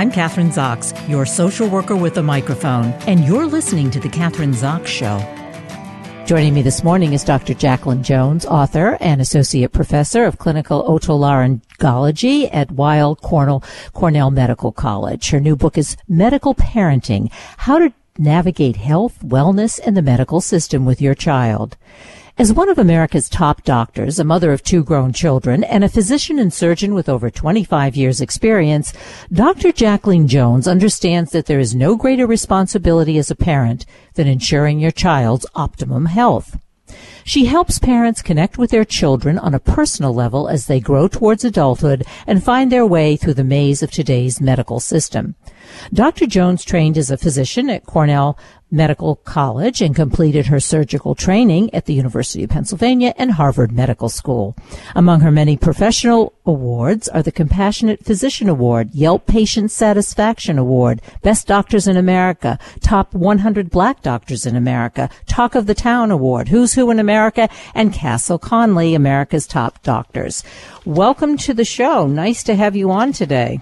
I'm 0.00 0.10
Kathryn 0.10 0.50
Zox, 0.50 0.96
your 1.10 1.26
social 1.26 1.68
worker 1.68 1.94
with 1.94 2.16
a 2.16 2.22
microphone, 2.22 2.86
and 3.06 3.22
you're 3.22 3.44
listening 3.44 3.90
to 3.90 4.00
The 4.00 4.08
Kathryn 4.08 4.54
Zox 4.54 4.86
Show. 4.86 5.18
Joining 6.24 6.54
me 6.54 6.62
this 6.62 6.82
morning 6.82 7.12
is 7.12 7.22
Dr. 7.22 7.52
Jacqueline 7.52 8.02
Jones, 8.02 8.46
author 8.46 8.96
and 9.02 9.20
associate 9.20 9.72
professor 9.72 10.24
of 10.24 10.38
clinical 10.38 10.82
otolaryngology 10.84 12.48
at 12.50 12.72
Weill 12.72 13.14
Cornell, 13.16 13.62
Cornell 13.92 14.30
Medical 14.30 14.72
College. 14.72 15.28
Her 15.28 15.38
new 15.38 15.54
book 15.54 15.76
is 15.76 15.98
Medical 16.08 16.54
Parenting, 16.54 17.30
How 17.58 17.78
to 17.78 17.92
Navigate 18.16 18.76
Health, 18.76 19.18
Wellness, 19.22 19.78
and 19.84 19.98
the 19.98 20.02
Medical 20.02 20.40
System 20.40 20.86
with 20.86 21.02
Your 21.02 21.14
Child. 21.14 21.76
As 22.40 22.54
one 22.54 22.70
of 22.70 22.78
America's 22.78 23.28
top 23.28 23.64
doctors, 23.64 24.18
a 24.18 24.24
mother 24.24 24.50
of 24.50 24.62
two 24.62 24.82
grown 24.82 25.12
children, 25.12 25.62
and 25.62 25.84
a 25.84 25.90
physician 25.90 26.38
and 26.38 26.50
surgeon 26.50 26.94
with 26.94 27.06
over 27.06 27.28
25 27.28 27.94
years 27.96 28.22
experience, 28.22 28.94
Dr. 29.30 29.72
Jacqueline 29.72 30.26
Jones 30.26 30.66
understands 30.66 31.32
that 31.32 31.44
there 31.44 31.58
is 31.58 31.74
no 31.74 31.96
greater 31.96 32.26
responsibility 32.26 33.18
as 33.18 33.30
a 33.30 33.36
parent 33.36 33.84
than 34.14 34.26
ensuring 34.26 34.80
your 34.80 34.90
child's 34.90 35.44
optimum 35.54 36.06
health. 36.06 36.58
She 37.24 37.44
helps 37.44 37.78
parents 37.78 38.22
connect 38.22 38.56
with 38.56 38.70
their 38.70 38.86
children 38.86 39.38
on 39.38 39.54
a 39.54 39.60
personal 39.60 40.14
level 40.14 40.48
as 40.48 40.66
they 40.66 40.80
grow 40.80 41.08
towards 41.08 41.44
adulthood 41.44 42.04
and 42.26 42.42
find 42.42 42.72
their 42.72 42.86
way 42.86 43.16
through 43.16 43.34
the 43.34 43.44
maze 43.44 43.82
of 43.82 43.90
today's 43.90 44.40
medical 44.40 44.80
system. 44.80 45.34
Dr. 45.92 46.26
Jones 46.26 46.64
trained 46.64 46.96
as 46.96 47.10
a 47.10 47.18
physician 47.18 47.68
at 47.70 47.86
Cornell 47.86 48.38
Medical 48.70 49.16
College 49.16 49.82
and 49.82 49.94
completed 49.94 50.46
her 50.46 50.60
surgical 50.60 51.14
training 51.14 51.74
at 51.74 51.86
the 51.86 51.94
University 51.94 52.44
of 52.44 52.50
Pennsylvania 52.50 53.14
and 53.16 53.32
Harvard 53.32 53.72
Medical 53.72 54.08
School. 54.08 54.56
Among 54.94 55.20
her 55.20 55.30
many 55.30 55.56
professional 55.56 56.32
awards 56.46 57.08
are 57.08 57.22
the 57.22 57.32
Compassionate 57.32 58.04
Physician 58.04 58.48
Award, 58.48 58.90
Yelp 58.92 59.26
Patient 59.26 59.70
Satisfaction 59.70 60.58
Award, 60.58 61.02
Best 61.22 61.46
Doctors 61.46 61.86
in 61.86 61.96
America, 61.96 62.58
Top 62.80 63.14
100 63.14 63.70
Black 63.70 64.02
Doctors 64.02 64.46
in 64.46 64.56
America, 64.56 65.10
Talk 65.26 65.54
of 65.54 65.66
the 65.66 65.74
Town 65.74 66.10
Award, 66.10 66.48
Who's 66.48 66.74
Who 66.74 66.90
in 66.90 66.98
America, 66.98 67.48
and 67.74 67.92
Castle 67.92 68.38
Connolly, 68.38 68.94
America's 68.94 69.46
Top 69.46 69.82
Doctors. 69.82 70.44
Welcome 70.84 71.36
to 71.38 71.54
the 71.54 71.64
show. 71.64 72.06
Nice 72.06 72.42
to 72.44 72.54
have 72.54 72.76
you 72.76 72.90
on 72.90 73.12
today. 73.12 73.60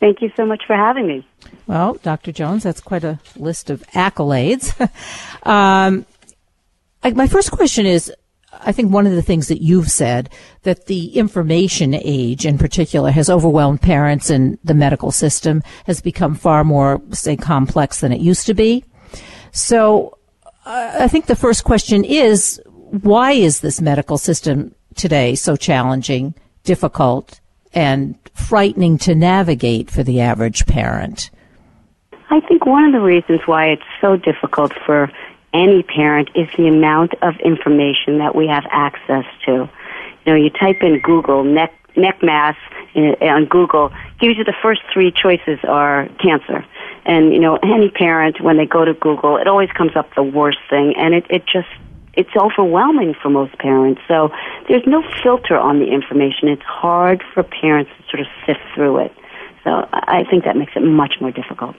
Thank 0.00 0.22
you 0.22 0.30
so 0.34 0.46
much 0.46 0.62
for 0.66 0.74
having 0.74 1.06
me. 1.06 1.26
Well, 1.70 2.00
Dr. 2.02 2.32
Jones, 2.32 2.64
that's 2.64 2.80
quite 2.80 3.04
a 3.04 3.20
list 3.36 3.70
of 3.70 3.80
accolades. 3.94 4.74
um, 5.46 6.04
I, 7.04 7.12
my 7.12 7.28
first 7.28 7.52
question 7.52 7.86
is 7.86 8.12
I 8.52 8.72
think 8.72 8.92
one 8.92 9.06
of 9.06 9.12
the 9.12 9.22
things 9.22 9.46
that 9.46 9.62
you've 9.62 9.88
said 9.88 10.30
that 10.64 10.86
the 10.86 11.16
information 11.16 11.94
age 11.94 12.44
in 12.44 12.58
particular 12.58 13.12
has 13.12 13.30
overwhelmed 13.30 13.82
parents 13.82 14.30
and 14.30 14.58
the 14.64 14.74
medical 14.74 15.12
system 15.12 15.62
has 15.86 16.00
become 16.00 16.34
far 16.34 16.64
more, 16.64 17.00
say, 17.12 17.36
complex 17.36 18.00
than 18.00 18.12
it 18.12 18.20
used 18.20 18.46
to 18.46 18.54
be. 18.54 18.84
So 19.52 20.18
uh, 20.66 20.96
I 20.98 21.06
think 21.06 21.26
the 21.26 21.36
first 21.36 21.62
question 21.62 22.02
is 22.02 22.60
why 22.66 23.30
is 23.30 23.60
this 23.60 23.80
medical 23.80 24.18
system 24.18 24.74
today 24.96 25.36
so 25.36 25.54
challenging, 25.54 26.34
difficult, 26.64 27.38
and 27.72 28.18
frightening 28.34 28.98
to 28.98 29.14
navigate 29.14 29.88
for 29.88 30.02
the 30.02 30.20
average 30.20 30.66
parent? 30.66 31.30
I 32.30 32.38
think 32.40 32.64
one 32.64 32.84
of 32.84 32.92
the 32.92 33.00
reasons 33.00 33.40
why 33.44 33.70
it's 33.70 33.82
so 34.00 34.16
difficult 34.16 34.72
for 34.86 35.10
any 35.52 35.82
parent 35.82 36.30
is 36.36 36.48
the 36.56 36.68
amount 36.68 37.14
of 37.22 37.34
information 37.40 38.18
that 38.18 38.36
we 38.36 38.46
have 38.46 38.64
access 38.70 39.24
to. 39.46 39.68
You 40.24 40.26
know, 40.26 40.34
you 40.34 40.50
type 40.50 40.82
in 40.82 41.00
Google 41.00 41.42
neck 41.42 41.74
neck 41.96 42.22
mass 42.22 42.56
on 42.94 43.46
Google 43.46 43.92
gives 44.20 44.38
you 44.38 44.44
the 44.44 44.54
first 44.62 44.80
three 44.92 45.10
choices 45.10 45.58
are 45.66 46.08
cancer. 46.22 46.64
And 47.04 47.32
you 47.32 47.40
know, 47.40 47.58
any 47.64 47.90
parent 47.90 48.40
when 48.40 48.56
they 48.58 48.66
go 48.66 48.84
to 48.84 48.94
Google, 48.94 49.36
it 49.36 49.48
always 49.48 49.70
comes 49.72 49.96
up 49.96 50.14
the 50.14 50.22
worst 50.22 50.58
thing 50.68 50.94
and 50.96 51.14
it 51.14 51.26
it 51.30 51.46
just 51.46 51.68
it's 52.14 52.30
overwhelming 52.36 53.14
for 53.20 53.28
most 53.28 53.58
parents. 53.58 54.00
So 54.06 54.30
there's 54.68 54.86
no 54.86 55.02
filter 55.22 55.58
on 55.58 55.80
the 55.80 55.86
information. 55.86 56.48
It's 56.48 56.62
hard 56.62 57.24
for 57.34 57.42
parents 57.42 57.90
to 57.98 58.08
sort 58.08 58.20
of 58.20 58.26
sift 58.46 58.60
through 58.74 58.98
it. 58.98 59.12
So 59.64 59.88
I 59.92 60.24
think 60.30 60.44
that 60.44 60.56
makes 60.56 60.72
it 60.76 60.80
much 60.80 61.14
more 61.20 61.32
difficult. 61.32 61.74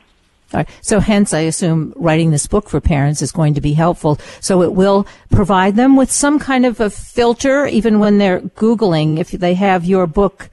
So 0.81 0.99
hence, 0.99 1.33
I 1.33 1.41
assume 1.41 1.93
writing 1.95 2.31
this 2.31 2.47
book 2.47 2.69
for 2.69 2.81
parents 2.81 3.21
is 3.21 3.31
going 3.31 3.53
to 3.55 3.61
be 3.61 3.73
helpful. 3.73 4.19
So 4.39 4.61
it 4.61 4.73
will 4.73 5.07
provide 5.29 5.75
them 5.75 5.95
with 5.95 6.11
some 6.11 6.39
kind 6.39 6.65
of 6.65 6.79
a 6.79 6.89
filter, 6.89 7.65
even 7.65 7.99
when 7.99 8.17
they're 8.17 8.41
Googling, 8.41 9.19
if 9.19 9.31
they 9.31 9.53
have 9.53 9.85
your 9.85 10.07
book 10.07 10.49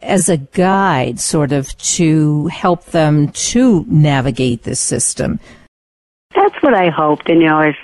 as 0.00 0.28
a 0.28 0.36
guide, 0.36 1.20
sort 1.20 1.52
of 1.52 1.76
to 1.78 2.46
help 2.48 2.86
them 2.86 3.28
to 3.28 3.84
navigate 3.88 4.64
this 4.64 4.80
system. 4.80 5.38
That's 6.34 6.60
what 6.62 6.74
I 6.74 6.88
hoped. 6.88 7.28
And, 7.28 7.40
you 7.40 7.48
know, 7.48 7.60
if 7.60 7.76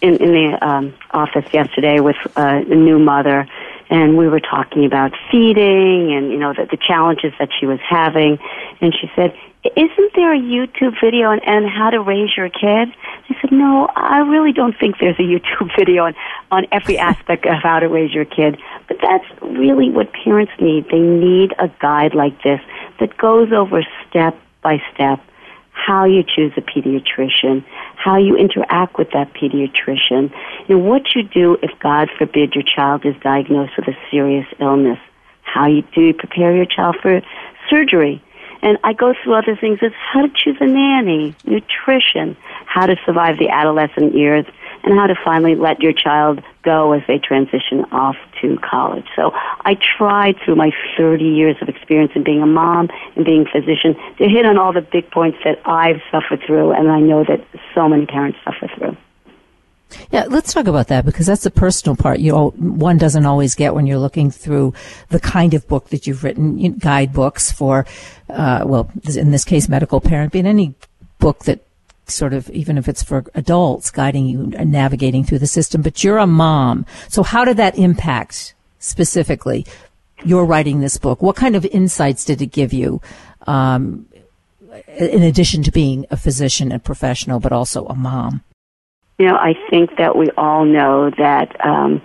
in, 0.00 0.16
in 0.16 0.32
the 0.32 0.58
um, 0.66 0.94
office 1.12 1.44
yesterday 1.52 2.00
with 2.00 2.16
uh, 2.36 2.62
a 2.66 2.74
new 2.74 2.98
mother, 2.98 3.46
and 3.92 4.16
we 4.16 4.26
were 4.26 4.40
talking 4.40 4.86
about 4.86 5.12
feeding 5.30 6.14
and 6.14 6.32
you 6.32 6.38
know 6.38 6.54
the, 6.54 6.66
the 6.70 6.78
challenges 6.78 7.32
that 7.38 7.50
she 7.60 7.66
was 7.66 7.78
having, 7.86 8.38
and 8.80 8.94
she 8.98 9.10
said, 9.14 9.36
"Isn't 9.76 10.12
there 10.16 10.32
a 10.32 10.38
YouTube 10.38 10.94
video 10.98 11.28
on, 11.28 11.40
on 11.40 11.68
how 11.68 11.90
to 11.90 12.00
raise 12.00 12.34
your 12.34 12.48
kid?" 12.48 12.88
I 13.28 13.36
said, 13.40 13.52
"No, 13.52 13.86
I 13.94 14.20
really 14.20 14.52
don't 14.52 14.74
think 14.80 14.96
there's 14.98 15.18
a 15.18 15.22
YouTube 15.22 15.70
video 15.78 16.04
on 16.06 16.14
on 16.50 16.66
every 16.72 16.96
aspect 16.96 17.44
of 17.44 17.62
how 17.62 17.80
to 17.80 17.88
raise 17.88 18.14
your 18.14 18.24
kid, 18.24 18.58
but 18.88 18.96
that's 19.02 19.26
really 19.42 19.90
what 19.90 20.10
parents 20.24 20.52
need. 20.58 20.86
They 20.90 20.98
need 20.98 21.52
a 21.58 21.68
guide 21.78 22.14
like 22.14 22.42
this 22.42 22.62
that 22.98 23.18
goes 23.18 23.52
over 23.52 23.82
step 24.08 24.34
by 24.62 24.82
step." 24.94 25.20
How 25.72 26.04
you 26.04 26.22
choose 26.22 26.52
a 26.56 26.60
pediatrician, 26.60 27.64
how 27.96 28.16
you 28.16 28.36
interact 28.36 28.98
with 28.98 29.10
that 29.12 29.32
pediatrician, 29.34 30.32
and 30.68 30.86
what 30.86 31.02
you 31.14 31.22
do 31.22 31.56
if, 31.62 31.70
God 31.80 32.08
forbid, 32.18 32.54
your 32.54 32.64
child 32.64 33.04
is 33.04 33.14
diagnosed 33.22 33.72
with 33.76 33.88
a 33.88 33.98
serious 34.10 34.46
illness. 34.60 34.98
How 35.42 35.66
you 35.66 35.82
do 35.94 36.00
you 36.02 36.14
prepare 36.14 36.54
your 36.54 36.66
child 36.66 36.96
for 37.02 37.20
surgery? 37.68 38.22
And 38.62 38.78
I 38.84 38.92
go 38.92 39.12
through 39.12 39.34
other 39.34 39.56
things 39.56 39.80
as 39.82 39.92
how 39.92 40.22
to 40.22 40.32
choose 40.32 40.56
a 40.60 40.66
nanny, 40.66 41.34
nutrition, 41.44 42.36
how 42.64 42.86
to 42.86 42.96
survive 43.04 43.38
the 43.38 43.48
adolescent 43.48 44.14
years, 44.14 44.46
and 44.84 44.98
how 44.98 45.06
to 45.06 45.14
finally 45.24 45.54
let 45.54 45.80
your 45.80 45.92
child 45.92 46.42
go 46.62 46.92
as 46.92 47.02
they 47.06 47.18
transition 47.18 47.84
off 47.92 48.16
to 48.40 48.58
college. 48.58 49.06
So 49.16 49.32
I 49.34 49.76
tried 49.98 50.36
through 50.44 50.56
my 50.56 50.70
30 50.96 51.24
years 51.24 51.56
of 51.60 51.68
experience 51.68 52.12
in 52.14 52.24
being 52.24 52.42
a 52.42 52.46
mom 52.46 52.88
and 53.16 53.24
being 53.24 53.46
a 53.46 53.50
physician 53.50 53.94
to 54.18 54.28
hit 54.28 54.46
on 54.46 54.58
all 54.58 54.72
the 54.72 54.80
big 54.80 55.10
points 55.10 55.38
that 55.44 55.60
I've 55.64 56.00
suffered 56.10 56.40
through 56.46 56.72
and 56.72 56.90
I 56.90 57.00
know 57.00 57.24
that 57.24 57.44
so 57.74 57.88
many 57.88 58.06
parents 58.06 58.38
suffer 58.44 58.68
through. 58.76 58.96
Yeah, 60.10 60.24
let's 60.28 60.52
talk 60.52 60.66
about 60.66 60.88
that 60.88 61.04
because 61.04 61.26
that's 61.26 61.42
the 61.42 61.50
personal 61.50 61.96
part. 61.96 62.18
You 62.18 62.32
know, 62.32 62.50
one 62.50 62.98
doesn't 62.98 63.26
always 63.26 63.54
get 63.54 63.74
when 63.74 63.86
you're 63.86 63.98
looking 63.98 64.30
through 64.30 64.74
the 65.10 65.20
kind 65.20 65.54
of 65.54 65.66
book 65.68 65.90
that 65.90 66.06
you've 66.06 66.24
written, 66.24 66.58
you 66.58 66.70
know, 66.70 66.76
guidebooks 66.76 67.52
for, 67.52 67.86
uh, 68.30 68.62
well, 68.64 68.90
in 69.14 69.30
this 69.30 69.44
case, 69.44 69.68
medical 69.68 70.00
parent, 70.00 70.32
but 70.32 70.44
any 70.44 70.74
book 71.18 71.40
that 71.44 71.60
sort 72.06 72.32
of, 72.32 72.50
even 72.50 72.78
if 72.78 72.88
it's 72.88 73.02
for 73.02 73.24
adults, 73.34 73.90
guiding 73.90 74.26
you 74.26 74.52
and 74.56 74.72
navigating 74.72 75.24
through 75.24 75.38
the 75.38 75.46
system. 75.46 75.82
But 75.82 76.02
you're 76.02 76.18
a 76.18 76.26
mom. 76.26 76.86
So 77.08 77.22
how 77.22 77.44
did 77.44 77.56
that 77.58 77.78
impact 77.78 78.54
specifically 78.78 79.66
your 80.24 80.44
writing 80.44 80.80
this 80.80 80.96
book? 80.96 81.22
What 81.22 81.36
kind 81.36 81.56
of 81.56 81.64
insights 81.66 82.24
did 82.24 82.42
it 82.42 82.46
give 82.46 82.72
you? 82.72 83.00
Um, 83.46 84.06
in 84.86 85.22
addition 85.22 85.62
to 85.64 85.70
being 85.70 86.06
a 86.10 86.16
physician 86.16 86.72
and 86.72 86.82
professional, 86.82 87.40
but 87.40 87.52
also 87.52 87.86
a 87.86 87.94
mom? 87.94 88.42
You 89.18 89.26
know, 89.26 89.36
I 89.36 89.54
think 89.70 89.96
that 89.98 90.16
we 90.16 90.30
all 90.36 90.64
know 90.64 91.10
that 91.10 91.64
um, 91.64 92.00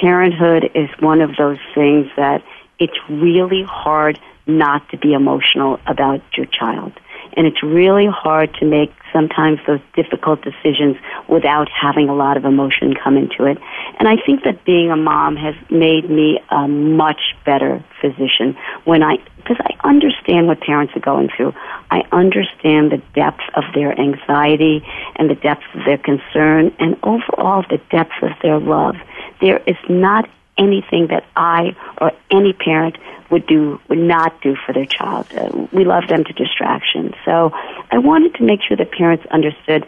parenthood 0.00 0.70
is 0.74 0.88
one 1.00 1.20
of 1.20 1.36
those 1.36 1.58
things 1.74 2.08
that 2.16 2.42
it's 2.78 2.98
really 3.08 3.62
hard 3.62 4.18
not 4.46 4.88
to 4.90 4.98
be 4.98 5.12
emotional 5.12 5.78
about 5.86 6.20
your 6.36 6.46
child. 6.46 6.92
And 7.38 7.46
it's 7.46 7.62
really 7.62 8.06
hard 8.06 8.52
to 8.54 8.66
make 8.66 8.92
sometimes 9.12 9.60
those 9.64 9.78
difficult 9.94 10.42
decisions 10.42 10.96
without 11.28 11.68
having 11.70 12.08
a 12.08 12.14
lot 12.14 12.36
of 12.36 12.44
emotion 12.44 12.94
come 12.94 13.16
into 13.16 13.44
it. 13.44 13.58
And 14.00 14.08
I 14.08 14.16
think 14.26 14.42
that 14.42 14.64
being 14.64 14.90
a 14.90 14.96
mom 14.96 15.36
has 15.36 15.54
made 15.70 16.10
me 16.10 16.40
a 16.50 16.66
much 16.66 17.20
better 17.46 17.84
physician 18.00 18.56
when 18.86 19.04
I, 19.04 19.18
because 19.36 19.56
I 19.60 19.88
understand 19.88 20.48
what 20.48 20.60
parents 20.60 20.94
are 20.96 21.00
going 21.00 21.28
through. 21.34 21.54
I 21.92 22.02
understand 22.10 22.90
the 22.90 23.00
depth 23.14 23.42
of 23.54 23.62
their 23.72 23.98
anxiety 23.98 24.84
and 25.14 25.30
the 25.30 25.36
depth 25.36 25.62
of 25.76 25.84
their 25.84 25.98
concern 25.98 26.74
and 26.80 26.96
overall 27.04 27.64
the 27.70 27.80
depth 27.92 28.20
of 28.20 28.32
their 28.42 28.58
love. 28.58 28.96
There 29.40 29.62
is 29.64 29.76
not 29.88 30.28
anything 30.58 31.08
that 31.08 31.24
I 31.36 31.76
or 32.00 32.12
any 32.30 32.52
parent 32.52 32.96
would 33.30 33.46
do 33.46 33.80
would 33.88 33.98
not 33.98 34.40
do 34.40 34.56
for 34.66 34.72
their 34.72 34.86
child. 34.86 35.26
Uh, 35.36 35.66
we 35.72 35.84
love 35.84 36.08
them 36.08 36.24
to 36.24 36.32
distraction. 36.32 37.14
So 37.24 37.52
I 37.90 37.98
wanted 37.98 38.34
to 38.36 38.44
make 38.44 38.60
sure 38.66 38.76
that 38.76 38.90
parents 38.92 39.24
understood 39.30 39.86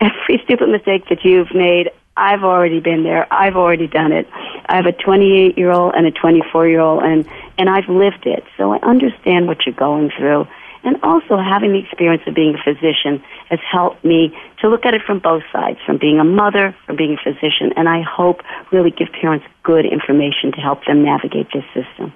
every 0.00 0.40
stupid 0.44 0.68
mistake 0.68 1.08
that 1.08 1.24
you've 1.24 1.54
made. 1.54 1.90
I've 2.16 2.42
already 2.42 2.80
been 2.80 3.04
there. 3.04 3.32
I've 3.32 3.56
already 3.56 3.86
done 3.86 4.12
it. 4.12 4.28
I 4.66 4.76
have 4.76 4.86
a 4.86 4.92
28 4.92 5.56
year 5.56 5.70
old 5.70 5.94
and 5.94 6.06
a 6.06 6.10
24 6.10 6.68
year 6.68 6.80
old, 6.80 7.02
and 7.02 7.28
and 7.56 7.70
I've 7.70 7.88
lived 7.88 8.26
it. 8.26 8.44
So 8.56 8.72
I 8.72 8.78
understand 8.78 9.46
what 9.46 9.66
you're 9.66 9.74
going 9.74 10.10
through. 10.16 10.46
And 10.88 10.96
also 11.02 11.36
having 11.36 11.72
the 11.72 11.80
experience 11.80 12.22
of 12.26 12.34
being 12.34 12.54
a 12.54 12.62
physician 12.64 13.22
has 13.50 13.58
helped 13.60 14.02
me 14.06 14.34
to 14.62 14.70
look 14.70 14.86
at 14.86 14.94
it 14.94 15.02
from 15.02 15.18
both 15.18 15.42
sides, 15.52 15.78
from 15.84 15.98
being 15.98 16.18
a 16.18 16.24
mother, 16.24 16.74
from 16.86 16.96
being 16.96 17.18
a 17.20 17.22
physician, 17.22 17.74
and 17.76 17.90
I 17.90 18.00
hope 18.00 18.40
really 18.72 18.90
give 18.90 19.08
parents 19.12 19.44
good 19.62 19.84
information 19.84 20.50
to 20.52 20.62
help 20.62 20.86
them 20.86 21.04
navigate 21.04 21.48
this 21.52 21.64
system. 21.74 22.14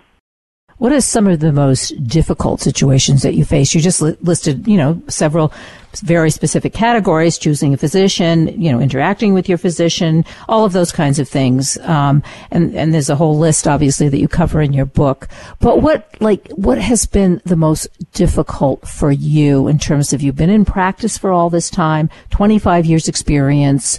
What 0.79 0.93
are 0.93 1.01
some 1.01 1.27
of 1.27 1.41
the 1.41 1.53
most 1.53 1.91
difficult 2.07 2.61
situations 2.61 3.23
that 3.23 3.35
you 3.35 3.45
face? 3.45 3.75
You 3.75 3.81
just 3.81 4.03
li- 4.03 4.17
listed, 4.21 4.67
you 4.67 4.77
know, 4.77 5.01
several 5.09 5.53
very 6.01 6.31
specific 6.31 6.73
categories, 6.73 7.39
choosing 7.39 7.75
a 7.75 7.77
physician, 7.77 8.49
you 8.61 8.73
know, 8.73 8.81
interacting 8.81 9.35
with 9.35 9.49
your 9.49 9.59
physician, 9.59 10.25
all 10.49 10.65
of 10.65 10.73
those 10.73 10.91
kinds 10.91 11.19
of 11.19 11.29
things. 11.29 11.77
Um, 11.79 12.23
and, 12.51 12.75
and 12.75 12.95
there's 12.95 13.11
a 13.11 13.17
whole 13.17 13.39
list, 13.39 13.69
obviously, 13.69 14.09
that 14.09 14.19
you 14.19 14.29
cover 14.29 14.63
in 14.63 14.73
your 14.73 14.87
book. 14.87 15.29
But 15.61 15.83
what, 15.83 16.09
like, 16.21 16.51
what 16.53 16.79
has 16.79 17.07
been 17.07 17.43
the 17.45 17.57
most 17.57 17.89
difficult 18.13 18.89
for 18.89 19.13
you 19.13 19.69
in 19.69 19.79
terms 19.79 20.13
of 20.13 20.23
you've 20.23 20.37
been 20.37 20.51
in 20.51 20.65
practice 20.65 21.19
for 21.19 21.31
all 21.31 21.51
this 21.51 21.69
time, 21.69 22.09
25 22.31 22.87
years 22.87 23.09
experience? 23.09 23.99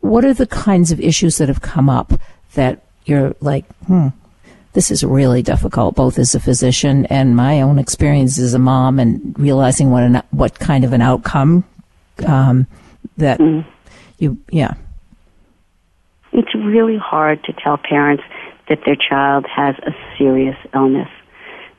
What 0.00 0.24
are 0.24 0.34
the 0.34 0.46
kinds 0.46 0.92
of 0.92 1.00
issues 1.00 1.38
that 1.38 1.48
have 1.48 1.60
come 1.60 1.90
up 1.90 2.12
that 2.54 2.84
you're 3.04 3.34
like, 3.40 3.66
hmm, 3.86 4.08
this 4.74 4.90
is 4.90 5.02
really 5.02 5.42
difficult, 5.42 5.94
both 5.94 6.18
as 6.18 6.34
a 6.34 6.40
physician 6.40 7.06
and 7.06 7.34
my 7.36 7.62
own 7.62 7.78
experience 7.78 8.38
as 8.38 8.54
a 8.54 8.58
mom, 8.58 8.98
and 8.98 9.38
realizing 9.38 9.90
what 9.90 10.02
an, 10.02 10.22
what 10.30 10.58
kind 10.58 10.84
of 10.84 10.92
an 10.92 11.00
outcome 11.00 11.64
um, 12.26 12.66
that 13.16 13.38
mm. 13.38 13.64
you 14.18 14.36
yeah. 14.50 14.74
It's 16.32 16.54
really 16.54 16.98
hard 16.98 17.42
to 17.44 17.52
tell 17.52 17.78
parents 17.78 18.24
that 18.68 18.80
their 18.84 18.96
child 18.96 19.46
has 19.46 19.76
a 19.78 19.92
serious 20.18 20.56
illness. 20.74 21.08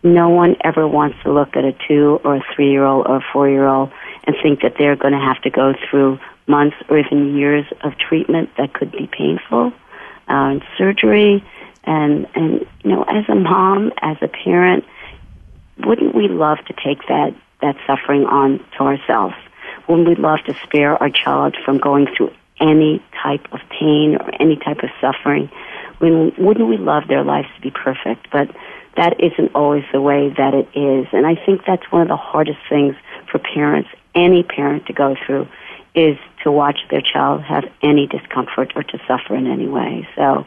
No 0.02 0.30
one 0.30 0.56
ever 0.64 0.88
wants 0.88 1.18
to 1.24 1.34
look 1.34 1.58
at 1.58 1.66
a 1.66 1.76
two 1.88 2.22
or 2.24 2.38
a 2.38 2.44
three 2.56 2.72
year 2.72 2.86
old 2.86 3.08
or 3.08 3.18
a 3.18 3.26
four 3.34 3.50
year 3.50 3.68
old 3.68 3.92
and 4.26 4.36
think 4.42 4.62
that 4.62 4.76
they're 4.78 4.96
going 4.96 5.14
to 5.14 5.20
have 5.20 5.42
to 5.42 5.50
go 5.50 5.74
through 5.90 6.20
months 6.48 6.78
or 6.90 7.00
even 7.00 7.36
years 7.36 7.66
of 7.84 7.94
treatment 7.98 8.50
that 8.58 8.74
could 8.74 8.92
be 8.92 9.10
painful, 9.12 9.74
uh, 10.30 10.54
and 10.54 10.64
surgery 10.78 11.44
and 11.86 12.28
and 12.36 12.66
you 12.84 12.92
know, 12.92 13.04
as 13.04 13.28
a 13.30 13.36
mom, 13.36 13.92
as 14.02 14.18
a 14.22 14.28
parent, 14.28 14.86
wouldn't 15.86 16.16
we 16.16 16.28
love 16.28 16.58
to 16.68 16.74
take 16.74 17.08
that 17.08 17.36
that 17.62 17.76
suffering 17.88 18.26
on 18.26 18.60
to 18.78 18.84
ourselves? 18.84 19.36
Wouldn't 19.88 20.08
we 20.08 20.16
love 20.16 20.40
to 20.48 20.54
spare 20.64 21.02
our 21.02 21.10
child 21.10 21.56
from 21.64 21.78
going 21.78 22.08
through 22.16 22.32
any 22.60 23.04
type 23.22 23.46
of 23.52 23.60
pain 23.70 24.18
or 24.20 24.30
any 24.42 24.56
type 24.56 24.80
of 24.84 24.90
suffering? 25.00 25.50
Wouldn't 26.00 26.68
we 26.68 26.78
love 26.78 27.08
their 27.08 27.24
lives 27.24 27.48
to 27.56 27.62
be 27.62 27.72
perfect? 27.72 28.28
But 28.32 28.50
that 28.98 29.20
isn't 29.20 29.54
always 29.56 29.84
the 29.92 30.02
way 30.02 30.34
that 30.38 30.54
it 30.54 30.68
is. 30.74 31.08
And 31.12 31.26
I 31.26 31.36
think 31.36 31.62
that's 31.66 31.90
one 31.92 32.02
of 32.02 32.08
the 32.08 32.18
hardest 32.18 32.60
things 32.70 32.96
for 33.32 33.40
parents, 33.40 33.90
any 34.14 34.44
parent 34.44 34.86
to 34.88 34.94
go 34.94 35.16
through, 35.26 35.48
is 35.94 36.18
to 36.44 36.52
watch 36.52 36.80
their 36.90 37.02
child 37.02 37.42
have 37.44 37.66
any 37.82 38.08
discomfort 38.08 38.74
or 38.76 38.84
to 38.84 39.00
suffer 39.08 39.36
in 39.36 39.48
any 39.48 39.68
way. 39.68 40.08
So 40.16 40.46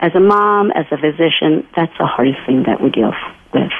as 0.00 0.12
a 0.14 0.20
mom, 0.20 0.70
as 0.72 0.86
a 0.90 0.96
physician, 0.96 1.66
that's 1.74 1.92
the 1.98 2.06
hardest 2.06 2.38
thing 2.46 2.64
that 2.66 2.82
we 2.82 2.90
deal 2.90 3.12
with. 3.52 3.70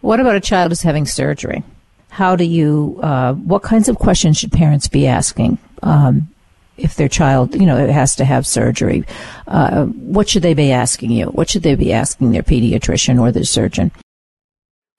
What 0.00 0.20
about 0.20 0.36
a 0.36 0.40
child 0.40 0.70
who's 0.70 0.82
having 0.82 1.06
surgery? 1.06 1.62
How 2.10 2.36
do 2.36 2.44
you, 2.44 3.00
uh, 3.02 3.34
what 3.34 3.62
kinds 3.62 3.88
of 3.88 3.98
questions 3.98 4.38
should 4.38 4.52
parents 4.52 4.88
be 4.88 5.06
asking? 5.06 5.58
Um, 5.82 6.28
if 6.76 6.96
their 6.96 7.08
child, 7.08 7.54
you 7.54 7.66
know, 7.66 7.86
has 7.86 8.16
to 8.16 8.24
have 8.24 8.46
surgery, 8.46 9.04
uh, 9.46 9.84
what 9.84 10.28
should 10.28 10.42
they 10.42 10.54
be 10.54 10.72
asking 10.72 11.10
you? 11.10 11.26
What 11.26 11.48
should 11.48 11.62
they 11.62 11.74
be 11.74 11.92
asking 11.92 12.32
their 12.32 12.42
pediatrician 12.42 13.20
or 13.20 13.30
their 13.30 13.44
surgeon? 13.44 13.92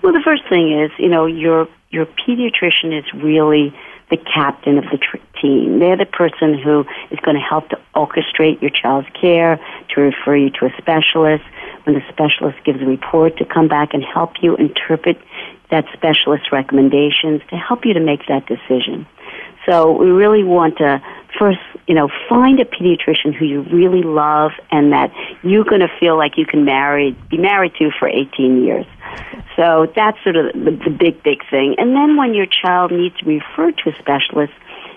Well, 0.01 0.13
the 0.13 0.21
first 0.23 0.43
thing 0.49 0.79
is, 0.79 0.91
you 0.97 1.09
know, 1.09 1.25
your 1.25 1.67
your 1.89 2.05
pediatrician 2.05 2.97
is 2.97 3.05
really 3.13 3.73
the 4.09 4.17
captain 4.17 4.77
of 4.77 4.83
the 4.85 4.97
tr- 4.97 5.17
team. 5.41 5.79
They're 5.79 5.97
the 5.97 6.05
person 6.05 6.57
who 6.57 6.85
is 7.11 7.19
going 7.21 7.35
to 7.35 7.41
help 7.41 7.69
to 7.69 7.79
orchestrate 7.95 8.61
your 8.61 8.69
child's 8.69 9.07
care, 9.19 9.59
to 9.95 10.01
refer 10.01 10.35
you 10.35 10.49
to 10.59 10.65
a 10.65 10.69
specialist. 10.77 11.43
When 11.83 11.95
the 11.95 12.01
specialist 12.09 12.57
gives 12.65 12.81
a 12.81 12.85
report, 12.85 13.37
to 13.37 13.45
come 13.45 13.67
back 13.67 13.93
and 13.93 14.03
help 14.03 14.33
you 14.41 14.55
interpret 14.55 15.17
that 15.71 15.85
specialist's 15.93 16.51
recommendations 16.51 17.41
to 17.49 17.55
help 17.55 17.85
you 17.85 17.93
to 17.93 17.99
make 17.99 18.27
that 18.27 18.45
decision. 18.45 19.07
So 19.65 19.91
we 19.91 20.09
really 20.09 20.43
want 20.43 20.77
to 20.77 21.01
first, 21.39 21.59
you 21.87 21.95
know, 21.95 22.09
find 22.29 22.59
a 22.59 22.65
pediatrician 22.65 23.33
who 23.33 23.45
you 23.45 23.61
really 23.63 24.03
love 24.03 24.51
and 24.71 24.93
that 24.93 25.11
you're 25.43 25.63
going 25.63 25.81
to 25.81 25.91
feel 25.99 26.17
like 26.17 26.37
you 26.37 26.45
can 26.45 26.65
marry, 26.65 27.11
be 27.29 27.37
married 27.37 27.73
to 27.79 27.89
for 27.97 28.07
18 28.07 28.63
years. 28.63 28.85
So 29.55 29.91
that's 29.95 30.17
sort 30.23 30.35
of 30.35 30.53
the, 30.53 30.71
the 30.85 30.89
big, 30.89 31.23
big 31.23 31.39
thing. 31.49 31.75
And 31.77 31.95
then 31.95 32.17
when 32.17 32.33
your 32.33 32.45
child 32.45 32.91
needs 32.91 33.17
to 33.17 33.25
be 33.25 33.39
referred 33.39 33.77
to 33.83 33.89
a 33.89 33.93
specialist, 33.99 34.53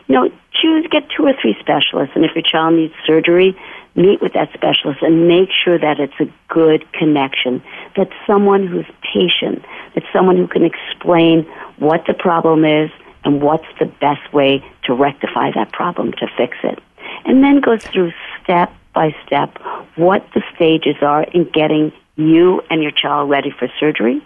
you 0.07 0.15
know, 0.15 0.31
choose, 0.53 0.87
get 0.91 1.05
two 1.17 1.25
or 1.25 1.35
three 1.41 1.57
specialists. 1.61 2.15
And 2.15 2.25
if 2.25 2.35
your 2.35 2.43
child 2.43 2.75
needs 2.75 2.95
surgery, 3.07 3.57
meet 3.99 4.23
with 4.23 4.33
that 4.35 4.53
specialist 4.55 5.03
and 5.03 5.29
make 5.29 5.51
sure 5.51 5.79
that 5.79 5.99
it's 5.99 6.19
a 6.21 6.33
good 6.49 6.91
connection. 6.93 7.63
That's 7.97 8.13
someone 8.27 8.67
who's 8.67 8.87
patient. 9.13 9.65
That's 9.95 10.07
someone 10.13 10.37
who 10.37 10.47
can 10.47 10.65
explain 10.65 11.45
what 11.79 12.07
the 12.07 12.15
problem 12.15 12.65
is 12.65 12.91
and 13.25 13.43
what's 13.43 13.67
the 13.79 13.87
best 13.87 14.33
way 14.33 14.65
to 14.85 14.95
rectify 14.95 15.51
that 15.55 15.73
problem 15.73 16.13
to 16.13 16.27
fix 16.37 16.57
it. 16.63 16.79
And 17.25 17.43
then 17.43 17.61
goes 17.61 17.85
through 17.85 18.13
step 18.43 18.73
by 18.95 19.15
step 19.27 19.59
what 19.97 20.27
the 20.35 20.43
stages 20.55 20.97
are 21.03 21.25
in 21.25 21.45
getting 21.51 21.93
you 22.17 22.63
and 22.71 22.83
your 22.83 22.93
child 22.93 23.29
ready 23.31 23.51
for 23.51 23.69
surgery, 23.79 24.23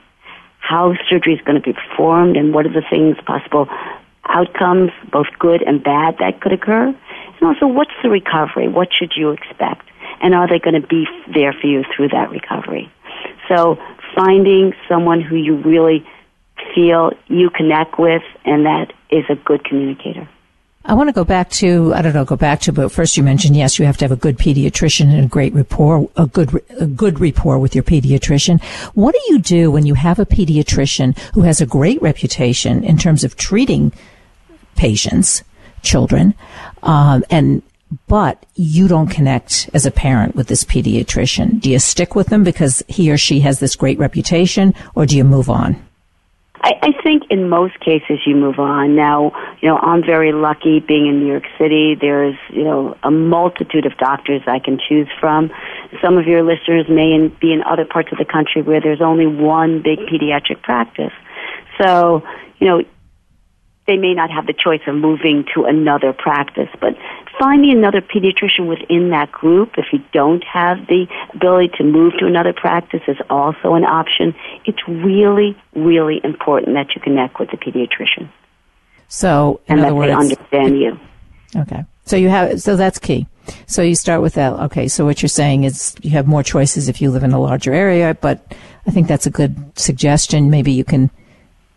how 0.58 0.94
surgery 1.08 1.34
is 1.34 1.40
going 1.42 1.60
to 1.60 1.62
be 1.62 1.72
performed, 1.72 2.36
and 2.36 2.54
what 2.54 2.66
are 2.66 2.72
the 2.72 2.86
things 2.88 3.16
possible 3.26 3.68
outcomes, 4.26 4.90
both 5.10 5.26
good 5.38 5.62
and 5.62 5.82
bad, 5.82 6.16
that 6.18 6.40
could 6.40 6.52
occur. 6.52 6.94
And 7.42 7.48
also, 7.48 7.66
what's 7.66 7.90
the 8.04 8.08
recovery? 8.08 8.68
What 8.68 8.88
should 8.96 9.14
you 9.16 9.32
expect? 9.32 9.88
And 10.22 10.32
are 10.32 10.48
they 10.48 10.60
going 10.60 10.80
to 10.80 10.86
be 10.86 11.06
there 11.34 11.52
for 11.52 11.66
you 11.66 11.82
through 11.94 12.10
that 12.10 12.30
recovery? 12.30 12.88
So, 13.48 13.78
finding 14.14 14.74
someone 14.88 15.20
who 15.20 15.34
you 15.34 15.56
really 15.56 16.06
feel 16.72 17.10
you 17.26 17.50
connect 17.50 17.98
with 17.98 18.22
and 18.44 18.64
that 18.66 18.92
is 19.10 19.24
a 19.28 19.34
good 19.34 19.64
communicator. 19.64 20.28
I 20.84 20.94
want 20.94 21.08
to 21.08 21.12
go 21.12 21.24
back 21.24 21.50
to, 21.50 21.92
I 21.94 22.02
don't 22.02 22.14
know, 22.14 22.24
go 22.24 22.36
back 22.36 22.60
to, 22.60 22.72
but 22.72 22.92
first 22.92 23.16
you 23.16 23.24
mentioned, 23.24 23.56
yes, 23.56 23.76
you 23.76 23.86
have 23.86 23.96
to 23.96 24.04
have 24.04 24.12
a 24.12 24.16
good 24.16 24.38
pediatrician 24.38 25.12
and 25.12 25.24
a 25.24 25.28
great 25.28 25.52
rapport, 25.52 26.08
a 26.16 26.26
good, 26.26 26.62
a 26.78 26.86
good 26.86 27.18
rapport 27.18 27.58
with 27.58 27.74
your 27.74 27.84
pediatrician. 27.84 28.62
What 28.94 29.14
do 29.16 29.20
you 29.32 29.40
do 29.40 29.70
when 29.72 29.84
you 29.84 29.94
have 29.94 30.20
a 30.20 30.26
pediatrician 30.26 31.18
who 31.34 31.42
has 31.42 31.60
a 31.60 31.66
great 31.66 32.00
reputation 32.02 32.84
in 32.84 32.98
terms 32.98 33.24
of 33.24 33.36
treating 33.36 33.92
patients, 34.76 35.42
children, 35.82 36.34
um, 36.82 37.24
and, 37.30 37.62
but 38.08 38.44
you 38.54 38.88
don't 38.88 39.08
connect 39.08 39.68
as 39.74 39.84
a 39.84 39.90
parent 39.90 40.34
with 40.34 40.48
this 40.48 40.64
pediatrician? 40.64 41.60
Do 41.60 41.70
you 41.70 41.78
stick 41.78 42.14
with 42.14 42.28
them 42.28 42.44
because 42.44 42.82
he 42.88 43.10
or 43.10 43.18
she 43.18 43.40
has 43.40 43.58
this 43.58 43.76
great 43.76 43.98
reputation 43.98 44.74
or 44.94 45.06
do 45.06 45.16
you 45.16 45.24
move 45.24 45.50
on? 45.50 45.82
I, 46.64 46.74
I 46.80 47.02
think 47.02 47.24
in 47.28 47.48
most 47.48 47.78
cases 47.80 48.20
you 48.24 48.36
move 48.36 48.58
on. 48.58 48.94
Now, 48.94 49.32
you 49.60 49.68
know, 49.68 49.78
I'm 49.78 50.02
very 50.02 50.32
lucky 50.32 50.78
being 50.78 51.08
in 51.08 51.18
New 51.18 51.26
York 51.26 51.44
City. 51.58 51.96
There's, 52.00 52.36
you 52.50 52.62
know, 52.62 52.96
a 53.02 53.10
multitude 53.10 53.84
of 53.84 53.96
doctors 53.98 54.42
I 54.46 54.60
can 54.60 54.78
choose 54.78 55.08
from. 55.18 55.50
Some 56.00 56.18
of 56.18 56.26
your 56.26 56.42
listeners 56.44 56.86
may 56.88 57.12
in, 57.12 57.36
be 57.40 57.52
in 57.52 57.62
other 57.64 57.84
parts 57.84 58.10
of 58.12 58.18
the 58.18 58.24
country 58.24 58.62
where 58.62 58.80
there's 58.80 59.00
only 59.00 59.26
one 59.26 59.82
big 59.82 59.98
pediatric 60.00 60.62
practice. 60.62 61.12
So, 61.80 62.22
you 62.60 62.68
know, 62.68 62.84
they 63.86 63.96
may 63.96 64.14
not 64.14 64.30
have 64.30 64.46
the 64.46 64.52
choice 64.52 64.80
of 64.86 64.94
moving 64.94 65.44
to 65.54 65.64
another 65.64 66.12
practice, 66.12 66.68
but 66.80 66.94
finding 67.38 67.76
another 67.76 68.00
pediatrician 68.00 68.68
within 68.68 69.10
that 69.10 69.32
group, 69.32 69.72
if 69.76 69.86
you 69.92 69.98
don't 70.12 70.44
have 70.44 70.86
the 70.86 71.06
ability 71.34 71.70
to 71.78 71.84
move 71.84 72.12
to 72.18 72.26
another 72.26 72.52
practice, 72.52 73.00
is 73.08 73.16
also 73.28 73.74
an 73.74 73.84
option. 73.84 74.34
It's 74.64 74.86
really, 74.86 75.56
really 75.74 76.20
important 76.22 76.74
that 76.74 76.94
you 76.94 77.00
connect 77.00 77.40
with 77.40 77.50
the 77.50 77.56
pediatrician. 77.56 78.30
So, 79.08 79.60
in 79.66 79.78
and 79.78 79.84
that 79.84 79.94
words, 79.94 80.08
they 80.08 80.14
understand 80.14 80.78
you. 80.78 81.00
Okay. 81.56 81.84
So 82.04 82.16
you 82.16 82.28
have, 82.28 82.60
so 82.60 82.76
that's 82.76 82.98
key. 82.98 83.26
So 83.66 83.82
you 83.82 83.94
start 83.94 84.22
with 84.22 84.34
that. 84.34 84.52
Okay. 84.54 84.88
So 84.88 85.04
what 85.04 85.22
you're 85.22 85.28
saying 85.28 85.64
is 85.64 85.94
you 86.02 86.10
have 86.10 86.26
more 86.26 86.42
choices 86.42 86.88
if 86.88 87.00
you 87.00 87.10
live 87.10 87.24
in 87.24 87.32
a 87.32 87.40
larger 87.40 87.72
area, 87.72 88.16
but 88.20 88.54
I 88.86 88.90
think 88.90 89.08
that's 89.08 89.26
a 89.26 89.30
good 89.30 89.56
suggestion. 89.78 90.50
Maybe 90.50 90.72
you 90.72 90.84
can 90.84 91.10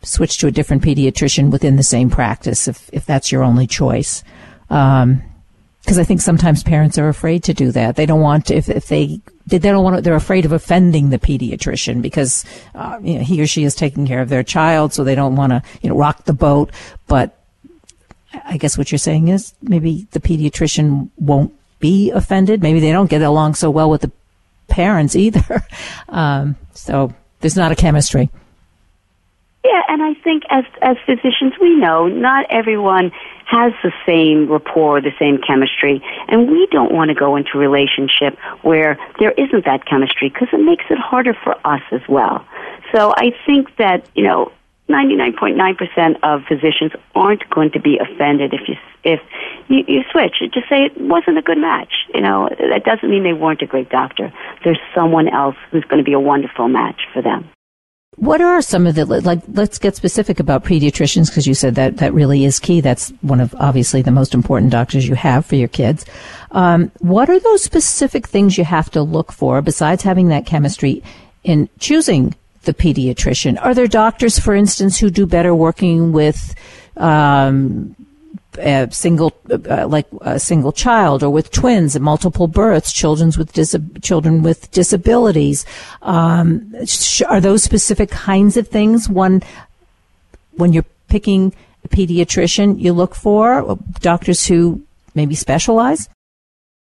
switch 0.06 0.38
to 0.40 0.48
a 0.48 0.52
different 0.52 0.84
pediatrician 0.84 1.52
within 1.52 1.76
the 1.76 1.84
same 1.84 2.10
practice 2.10 2.68
if, 2.68 2.90
if 2.94 3.06
that's 3.06 3.32
your 3.32 3.44
only 3.44 3.68
choice. 3.68 4.24
Um, 4.70 5.22
because 5.82 6.00
I 6.00 6.04
think 6.04 6.22
sometimes 6.22 6.64
parents 6.64 6.98
are 6.98 7.10
afraid 7.10 7.44
to 7.44 7.54
do 7.54 7.72
that. 7.72 7.96
They 7.96 8.08
don't 8.08 8.22
want 8.22 8.48
to, 8.48 8.56
if, 8.56 8.70
if 8.70 8.88
they, 8.88 9.22
they 9.46 9.60
don't 9.60 9.84
want 9.84 9.98
to, 9.98 10.02
they're 10.02 10.16
afraid 10.16 10.44
of 10.44 10.52
offending 10.52 11.12
the 11.12 11.20
pediatrician 11.20 12.02
because, 12.02 12.44
uh, 12.74 12.98
you 13.04 13.20
know, 13.20 13.24
he 13.24 13.40
or 13.40 13.46
she 13.46 13.66
is 13.66 13.76
taking 13.76 14.08
care 14.08 14.22
of 14.22 14.30
their 14.30 14.42
child, 14.42 14.94
so 14.94 15.04
they 15.04 15.14
don't 15.14 15.36
want 15.36 15.52
to, 15.52 15.62
you 15.84 15.90
know, 15.90 15.96
rock 15.96 16.26
the 16.26 16.34
boat. 16.34 16.72
But 17.06 17.38
I 18.46 18.58
guess 18.58 18.80
what 18.80 18.92
you're 18.92 18.98
saying 18.98 19.28
is 19.28 19.54
maybe 19.62 20.08
the 20.10 20.20
pediatrician 20.20 21.12
won't 21.18 21.54
be 21.80 22.10
offended. 22.10 22.64
Maybe 22.64 22.80
they 22.80 22.92
don't 22.92 23.10
get 23.10 23.22
along 23.22 23.54
so 23.54 23.70
well 23.70 23.92
with 23.92 24.02
the 24.02 24.12
parents 24.68 25.16
either. 25.16 25.64
um, 26.10 26.56
so 26.74 27.14
there's 27.42 27.56
not 27.56 27.72
a 27.72 27.76
chemistry. 27.76 28.32
Yeah, 29.66 29.82
and 29.88 30.04
I 30.04 30.14
think 30.14 30.44
as 30.52 30.64
as 30.84 30.96
physicians, 31.08 31.54
we 31.60 31.76
know 31.76 32.08
not 32.08 32.46
everyone 32.52 33.12
has 33.48 33.74
the 33.82 33.92
same 34.06 34.48
rapport, 34.48 35.02
the 35.02 35.14
same 35.18 35.40
chemistry, 35.40 36.04
and 36.28 36.52
we 36.52 36.68
don't 36.70 36.92
want 36.92 37.10
to 37.10 37.16
go 37.16 37.36
into 37.36 37.54
a 37.56 37.58
relationship 37.58 38.38
where 38.62 38.96
there 39.20 39.32
isn't 39.32 39.66
that 39.66 39.88
chemistry 39.88 40.30
because 40.30 40.50
it 40.54 40.64
makes 40.64 40.86
it 40.92 41.00
harder 41.00 41.34
for 41.44 41.56
us 41.66 41.82
as 41.92 42.02
well. 42.08 42.46
So 42.94 43.12
I 43.18 43.32
think 43.48 43.76
that 43.78 44.08
you 44.14 44.24
know 44.24 44.52
99.9% 44.88 46.20
of 46.22 46.44
physicians 46.48 46.92
aren't 47.16 47.50
going 47.50 47.72
to 47.72 47.80
be 47.80 47.98
offended 47.98 48.54
if 48.54 48.70
you 48.70 48.76
if 49.04 49.20
you, 49.68 49.84
you 49.88 50.04
switch. 50.12 50.36
Just 50.54 50.70
say 50.70 50.84
it 50.84 50.96
wasn't 51.02 51.40
a 51.40 51.42
good 51.42 51.58
match. 51.58 51.92
You 52.14 52.22
know, 52.22 52.50
that 52.60 52.84
doesn't 52.84 53.10
mean 53.10 53.24
they 53.24 53.34
weren't 53.34 53.64
a 53.64 53.68
great 53.68 53.90
doctor. 53.90 54.32
There's 54.64 54.80
someone 54.94 55.28
else 55.28 55.56
who's 55.72 55.86
going 55.86 56.04
to 56.04 56.06
be 56.06 56.14
a 56.14 56.20
wonderful 56.20 56.68
match 56.68 57.02
for 57.14 57.24
them. 57.24 57.50
What 58.18 58.40
are 58.40 58.62
some 58.62 58.88
of 58.88 58.96
the 58.96 59.06
like? 59.06 59.42
Let's 59.52 59.78
get 59.78 59.96
specific 59.96 60.40
about 60.40 60.64
pediatricians 60.64 61.28
because 61.28 61.46
you 61.46 61.54
said 61.54 61.76
that 61.76 61.98
that 61.98 62.14
really 62.14 62.46
is 62.46 62.60
key. 62.60 62.80
That's 62.80 63.10
one 63.22 63.42
of 63.42 63.54
obviously 63.56 64.02
the 64.02 64.12
most 64.12 64.34
important 64.34 64.72
doctors 64.72 65.08
you 65.08 65.16
have 65.16 65.46
for 65.46 65.56
your 65.56 65.68
kids. 65.68 66.06
Um, 66.52 66.92
what 67.00 67.30
are 67.30 67.40
those 67.40 67.62
specific 67.62 68.28
things 68.28 68.58
you 68.58 68.64
have 68.64 68.90
to 68.92 69.02
look 69.02 69.34
for 69.34 69.62
besides 69.62 70.04
having 70.04 70.30
that 70.30 70.46
chemistry 70.46 71.04
in 71.44 71.68
choosing 71.80 72.34
the 72.64 72.74
pediatrician? 72.74 73.62
Are 73.62 73.74
there 73.74 73.88
doctors, 73.88 74.40
for 74.40 74.56
instance, 74.56 74.98
who 74.98 75.10
do 75.10 75.26
better 75.26 75.54
working 75.54 76.14
with 76.14 76.56
um, 76.96 77.96
a 78.58 78.90
single, 78.92 79.34
uh, 79.50 79.88
like 79.88 80.08
a 80.22 80.40
single 80.40 80.72
child, 80.72 81.24
or 81.24 81.30
with 81.30 81.52
twins 81.52 81.96
and 81.96 82.04
multiple 82.04 82.48
births, 82.48 82.92
children 82.92 83.32
with 83.38 83.54
dis- 83.54 83.76
children 84.02 84.44
with 84.44 84.72
disabilities? 84.72 85.66
Um, 86.02 86.74
sh- 86.86 87.22
are 87.24 87.42
those 87.42 87.64
specific 87.64 88.10
kinds 88.10 88.58
of 88.58 88.68
things 88.68 89.10
one 89.10 89.44
when 90.58 90.74
you're 90.74 90.86
picking 91.08 91.54
a 91.84 91.88
pediatrician 91.88 92.80
you 92.80 92.94
look 92.94 93.16
for 93.16 93.78
doctors 94.02 94.46
who 94.46 94.82
maybe 95.14 95.36
specialize? 95.36 96.10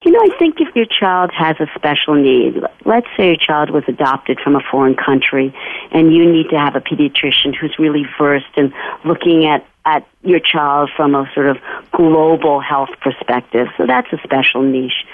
You 0.05 0.13
know, 0.13 0.21
I 0.21 0.39
think 0.39 0.61
if 0.61 0.75
your 0.77 0.87
child 0.87 1.33
has 1.37 1.57
a 1.59 1.67
special 1.75 2.15
need, 2.15 2.63
let's 2.85 3.09
say 3.17 3.27
your 3.27 3.37
child 3.37 3.71
was 3.71 3.83
adopted 3.89 4.39
from 4.39 4.55
a 4.55 4.61
foreign 4.71 4.95
country 4.95 5.53
and 5.91 6.15
you 6.15 6.31
need 6.31 6.49
to 6.51 6.59
have 6.59 6.77
a 6.77 6.81
pediatrician 6.81 7.57
who's 7.59 7.75
really 7.79 8.05
versed 8.17 8.47
in 8.57 8.73
looking 9.05 9.47
at, 9.47 9.67
at 9.87 10.07
your 10.23 10.41
child 10.41 10.91
from 10.95 11.15
a 11.15 11.31
sort 11.35 11.47
of 11.47 11.57
global 11.93 12.61
health 12.61 12.91
perspective. 13.01 13.69
So 13.79 13.87
that's 13.87 14.13
a 14.13 14.19
special 14.25 14.63
niche 14.63 15.07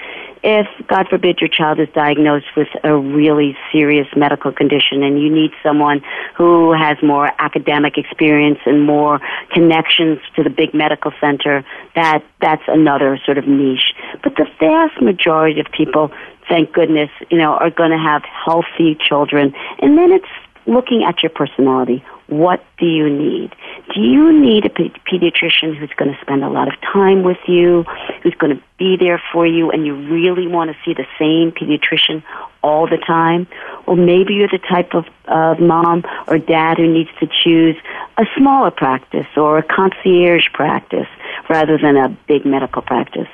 if, 0.43 0.67
God 0.87 1.07
forbid, 1.09 1.39
your 1.39 1.47
child 1.47 1.79
is 1.79 1.87
diagnosed 1.95 2.47
with 2.57 2.67
a 2.83 2.95
really 2.95 3.57
serious 3.71 4.07
medical 4.15 4.51
condition 4.51 5.01
and 5.01 5.21
you 5.21 5.33
need 5.33 5.51
someone 5.63 6.01
who 6.35 6.73
has 6.73 6.97
more 7.01 7.31
academic 7.39 7.97
experience 7.97 8.59
and 8.65 8.85
more 8.85 9.21
connections 9.51 10.19
to 10.35 10.43
the 10.43 10.49
big 10.49 10.73
medical 10.73 11.13
center, 11.21 11.63
that, 11.95 12.23
that's 12.41 12.63
another 12.67 13.17
sort 13.25 13.37
of 13.37 13.47
niche. 13.47 13.95
But 14.21 14.35
the 14.35 14.45
vast 14.59 15.01
majority 15.01 15.61
of 15.61 15.67
people, 15.71 16.11
thank 16.49 16.73
goodness, 16.73 17.09
you 17.31 17.37
know, 17.37 17.53
are 17.53 17.69
going 17.69 17.91
to 17.91 17.97
have 17.97 18.23
healthy 18.23 18.97
children. 18.99 19.53
And 19.79 19.97
then 19.97 20.11
it's 20.11 20.25
looking 20.65 21.05
at 21.07 21.23
your 21.23 21.29
personality. 21.29 22.03
What 22.37 22.65
do 22.79 22.87
you 22.87 23.09
need? 23.09 23.55
Do 23.93 24.01
you 24.01 24.33
need 24.33 24.65
a 24.65 24.69
pediatrician 24.69 25.77
who's 25.77 25.91
going 25.95 26.11
to 26.11 26.17
spend 26.21 26.43
a 26.43 26.49
lot 26.49 26.67
of 26.67 26.73
time 26.81 27.21
with 27.21 27.37
you, 27.47 27.83
who's 28.23 28.33
going 28.35 28.57
to 28.57 28.63
be 28.79 28.97
there 28.97 29.21
for 29.31 29.45
you, 29.45 29.69
and 29.69 29.85
you 29.85 29.95
really 30.11 30.47
want 30.47 30.71
to 30.71 30.77
see 30.83 30.95
the 30.95 31.05
same 31.19 31.51
pediatrician 31.51 32.23
all 32.63 32.87
the 32.87 32.97
time? 32.97 33.45
Or 33.85 33.95
maybe 33.95 34.33
you're 34.33 34.47
the 34.47 34.57
type 34.57 34.95
of 34.95 35.05
uh, 35.27 35.55
mom 35.59 36.05
or 36.27 36.39
dad 36.39 36.77
who 36.77 36.91
needs 36.91 37.11
to 37.19 37.27
choose 37.43 37.75
a 38.17 38.25
smaller 38.35 38.71
practice 38.71 39.27
or 39.37 39.59
a 39.59 39.63
concierge 39.63 40.47
practice 40.53 41.07
rather 41.49 41.77
than 41.77 41.97
a 41.97 42.09
big 42.27 42.45
medical 42.45 42.81
practice. 42.81 43.27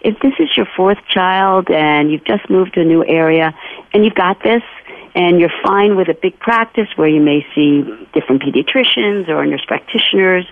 If 0.00 0.20
this 0.20 0.34
is 0.38 0.56
your 0.56 0.66
fourth 0.76 0.98
child 1.08 1.70
and 1.70 2.12
you've 2.12 2.24
just 2.24 2.48
moved 2.48 2.74
to 2.74 2.82
a 2.82 2.84
new 2.84 3.04
area 3.04 3.52
and 3.92 4.04
you've 4.04 4.14
got 4.14 4.42
this, 4.44 4.62
and 5.14 5.38
you're 5.38 5.52
fine 5.62 5.96
with 5.96 6.08
a 6.08 6.14
big 6.14 6.38
practice 6.40 6.88
where 6.96 7.08
you 7.08 7.20
may 7.20 7.46
see 7.54 7.82
different 8.12 8.42
pediatricians 8.42 9.28
or 9.28 9.46
nurse 9.46 9.64
practitioners, 9.66 10.44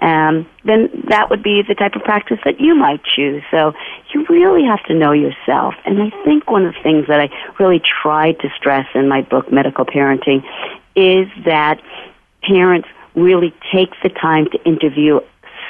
um, 0.00 0.48
then 0.64 1.04
that 1.08 1.30
would 1.30 1.42
be 1.42 1.62
the 1.66 1.74
type 1.74 1.94
of 1.94 2.02
practice 2.02 2.38
that 2.44 2.60
you 2.60 2.74
might 2.74 3.02
choose. 3.04 3.42
So 3.50 3.74
you 4.12 4.26
really 4.28 4.64
have 4.64 4.82
to 4.86 4.94
know 4.94 5.12
yourself. 5.12 5.74
And 5.84 6.02
I 6.02 6.10
think 6.24 6.50
one 6.50 6.66
of 6.66 6.74
the 6.74 6.80
things 6.82 7.06
that 7.06 7.20
I 7.20 7.28
really 7.60 7.80
tried 7.80 8.40
to 8.40 8.48
stress 8.56 8.86
in 8.94 9.08
my 9.08 9.22
book, 9.22 9.52
Medical 9.52 9.84
Parenting, 9.84 10.44
is 10.96 11.28
that 11.44 11.80
parents 12.42 12.88
really 13.14 13.54
take 13.72 13.90
the 14.02 14.08
time 14.08 14.46
to 14.50 14.62
interview 14.64 15.20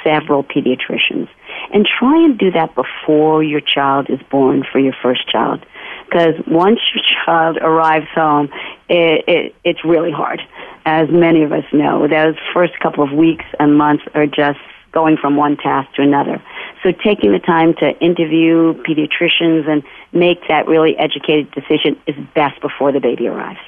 several 0.03 0.43
pediatricians 0.43 1.27
and 1.73 1.85
try 1.85 2.23
and 2.23 2.37
do 2.37 2.51
that 2.51 2.73
before 2.73 3.43
your 3.43 3.61
child 3.61 4.09
is 4.09 4.19
born 4.31 4.63
for 4.71 4.79
your 4.79 4.93
first 5.01 5.27
child 5.27 5.65
because 6.09 6.33
once 6.47 6.79
your 6.93 7.03
child 7.25 7.57
arrives 7.57 8.07
home, 8.13 8.49
it, 8.87 9.23
it, 9.27 9.55
it's 9.63 9.85
really 9.85 10.11
hard, 10.11 10.41
as 10.85 11.07
many 11.11 11.43
of 11.43 11.51
us 11.51 11.63
know. 11.71 12.07
Those 12.07 12.35
first 12.53 12.73
couple 12.79 13.03
of 13.03 13.11
weeks 13.11 13.45
and 13.59 13.77
months 13.77 14.03
are 14.15 14.25
just 14.25 14.59
going 14.91 15.17
from 15.17 15.35
one 15.35 15.55
task 15.57 15.93
to 15.95 16.01
another. 16.01 16.41
So 16.83 16.91
taking 16.91 17.31
the 17.31 17.39
time 17.39 17.73
to 17.75 17.97
interview 17.99 18.73
pediatricians 18.83 19.69
and 19.69 19.83
make 20.11 20.39
that 20.47 20.67
really 20.67 20.97
educated 20.97 21.51
decision 21.51 21.99
is 22.07 22.15
best 22.33 22.59
before 22.61 22.91
the 22.91 22.99
baby 22.99 23.27
arrives. 23.27 23.59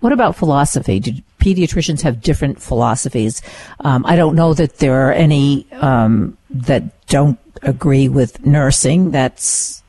What 0.00 0.12
about 0.12 0.36
philosophy? 0.36 1.00
Do 1.00 1.12
pediatricians 1.38 2.02
have 2.02 2.20
different 2.20 2.60
philosophies? 2.60 3.42
Um, 3.80 4.04
I 4.06 4.16
don't 4.16 4.34
know 4.34 4.54
that 4.54 4.78
there 4.78 5.08
are 5.08 5.12
any 5.12 5.66
um, 5.72 6.36
that 6.50 7.06
don't 7.06 7.38
agree 7.62 8.08
with 8.08 8.44
nursing. 8.44 9.10
That's 9.10 9.82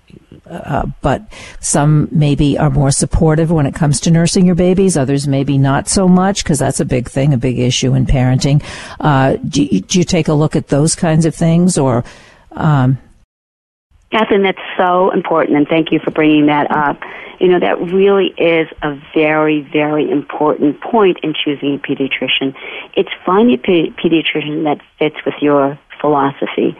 uh, 0.50 0.86
but 1.02 1.22
some 1.60 2.08
maybe 2.12 2.58
are 2.58 2.70
more 2.70 2.92
supportive 2.92 3.52
when 3.52 3.66
it 3.66 3.74
comes 3.74 4.00
to 4.02 4.12
nursing 4.12 4.46
your 4.46 4.56
babies. 4.56 4.98
Others 4.98 5.28
maybe 5.28 5.58
not 5.58 5.88
so 5.88 6.08
much 6.08 6.44
because 6.44 6.60
that's 6.60 6.80
a 6.80 6.86
big 6.86 7.10
thing, 7.10 7.34
a 7.34 7.38
big 7.38 7.60
issue 7.60 7.94
in 7.94 8.06
parenting. 8.06 8.64
Uh, 9.00 9.38
do, 9.38 9.64
you, 9.64 9.82
do, 9.82 10.00
you, 10.00 10.06
take 10.06 10.28
a 10.28 10.34
look 10.34 10.56
at 10.56 10.68
those 10.68 10.96
kinds 10.96 11.26
of 11.26 11.34
things 11.34 11.78
or? 11.78 12.04
Um, 12.52 12.98
Kathryn, 14.14 14.44
that's 14.44 14.62
so 14.78 15.12
important, 15.12 15.58
and 15.58 15.68
thank 15.68 15.92
you 15.92 16.00
for 16.00 16.12
bringing 16.12 16.46
that 16.46 16.72
up. 16.72 17.00
You 17.40 17.50
know, 17.50 17.60
that 17.60 17.82
really 17.82 18.28
is 18.38 18.68
a 18.82 18.96
very, 19.14 19.68
very 19.74 20.10
important 20.10 20.80
point 20.80 21.18
in 21.22 21.34
choosing 21.34 21.76
a 21.76 21.80
pediatrician. 21.80 22.56
It's 22.96 23.10
finding 23.26 23.56
a 23.56 23.92
pediatrician 23.92 24.64
that 24.64 24.80
fits 25.00 25.18
with 25.26 25.36
your 25.42 25.78
philosophy. 26.00 26.78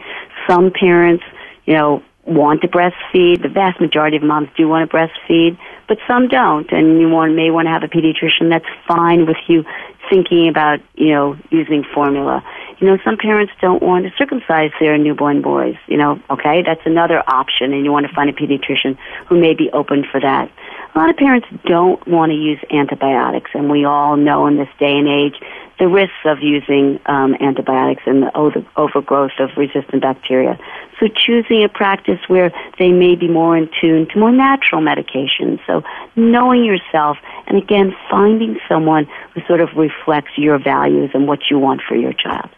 Some 0.48 0.70
parents, 0.70 1.24
you 1.66 1.74
know, 1.74 2.02
want 2.26 2.60
to 2.62 2.68
breastfeed. 2.68 3.42
The 3.42 3.48
vast 3.48 3.80
majority 3.80 4.16
of 4.16 4.22
moms 4.22 4.48
do 4.56 4.68
want 4.68 4.90
to 4.90 4.96
breastfeed, 4.96 5.56
but 5.88 5.98
some 6.06 6.28
don't, 6.28 6.70
and 6.72 7.00
you 7.00 7.08
want, 7.08 7.34
may 7.34 7.50
want 7.50 7.66
to 7.66 7.70
have 7.70 7.82
a 7.82 7.88
pediatrician. 7.88 8.50
That's 8.50 8.66
fine 8.86 9.26
with 9.26 9.36
you 9.46 9.64
thinking 10.10 10.48
about, 10.48 10.80
you 10.94 11.12
know, 11.12 11.36
using 11.50 11.84
formula. 11.94 12.44
You 12.78 12.88
know, 12.88 12.98
some 13.04 13.16
parents 13.16 13.52
don't 13.60 13.82
want 13.82 14.04
to 14.04 14.12
circumcise 14.18 14.70
their 14.80 14.98
newborn 14.98 15.40
boys. 15.40 15.76
You 15.86 15.96
know, 15.96 16.20
okay, 16.30 16.62
that's 16.62 16.82
another 16.84 17.22
option, 17.26 17.72
and 17.72 17.84
you 17.84 17.92
want 17.92 18.06
to 18.06 18.12
find 18.12 18.28
a 18.28 18.32
pediatrician 18.32 18.98
who 19.26 19.40
may 19.40 19.54
be 19.54 19.70
open 19.72 20.04
for 20.10 20.20
that. 20.20 20.50
A 20.94 20.98
lot 20.98 21.10
of 21.10 21.16
parents 21.16 21.46
don't 21.64 22.06
want 22.06 22.30
to 22.30 22.36
use 22.36 22.58
antibiotics, 22.70 23.50
and 23.54 23.70
we 23.70 23.84
all 23.84 24.16
know 24.16 24.46
in 24.46 24.56
this 24.56 24.68
day 24.78 24.96
and 24.96 25.08
age 25.08 25.34
the 25.78 25.88
risks 25.88 26.24
of 26.24 26.38
using 26.42 26.98
um, 27.06 27.34
antibiotics 27.40 28.02
and 28.06 28.22
the 28.22 28.64
overgrowth 28.76 29.32
of 29.38 29.50
resistant 29.56 30.02
bacteria. 30.02 30.58
So 30.98 31.08
choosing 31.08 31.62
a 31.64 31.68
practice 31.68 32.20
where 32.28 32.50
they 32.78 32.90
may 32.90 33.14
be 33.14 33.28
more 33.28 33.56
in 33.56 33.68
tune 33.80 34.08
to 34.08 34.18
more 34.18 34.32
natural 34.32 34.80
medications. 34.80 35.60
So 35.66 35.82
knowing 36.16 36.64
yourself 36.64 37.18
and 37.46 37.58
again 37.58 37.94
finding 38.10 38.58
someone 38.68 39.06
who 39.34 39.42
sort 39.46 39.60
of 39.60 39.68
reflects 39.76 40.32
your 40.36 40.58
values 40.58 41.10
and 41.12 41.28
what 41.28 41.50
you 41.50 41.58
want 41.58 41.82
for 41.86 41.94
your 41.94 42.12
child. 42.12 42.48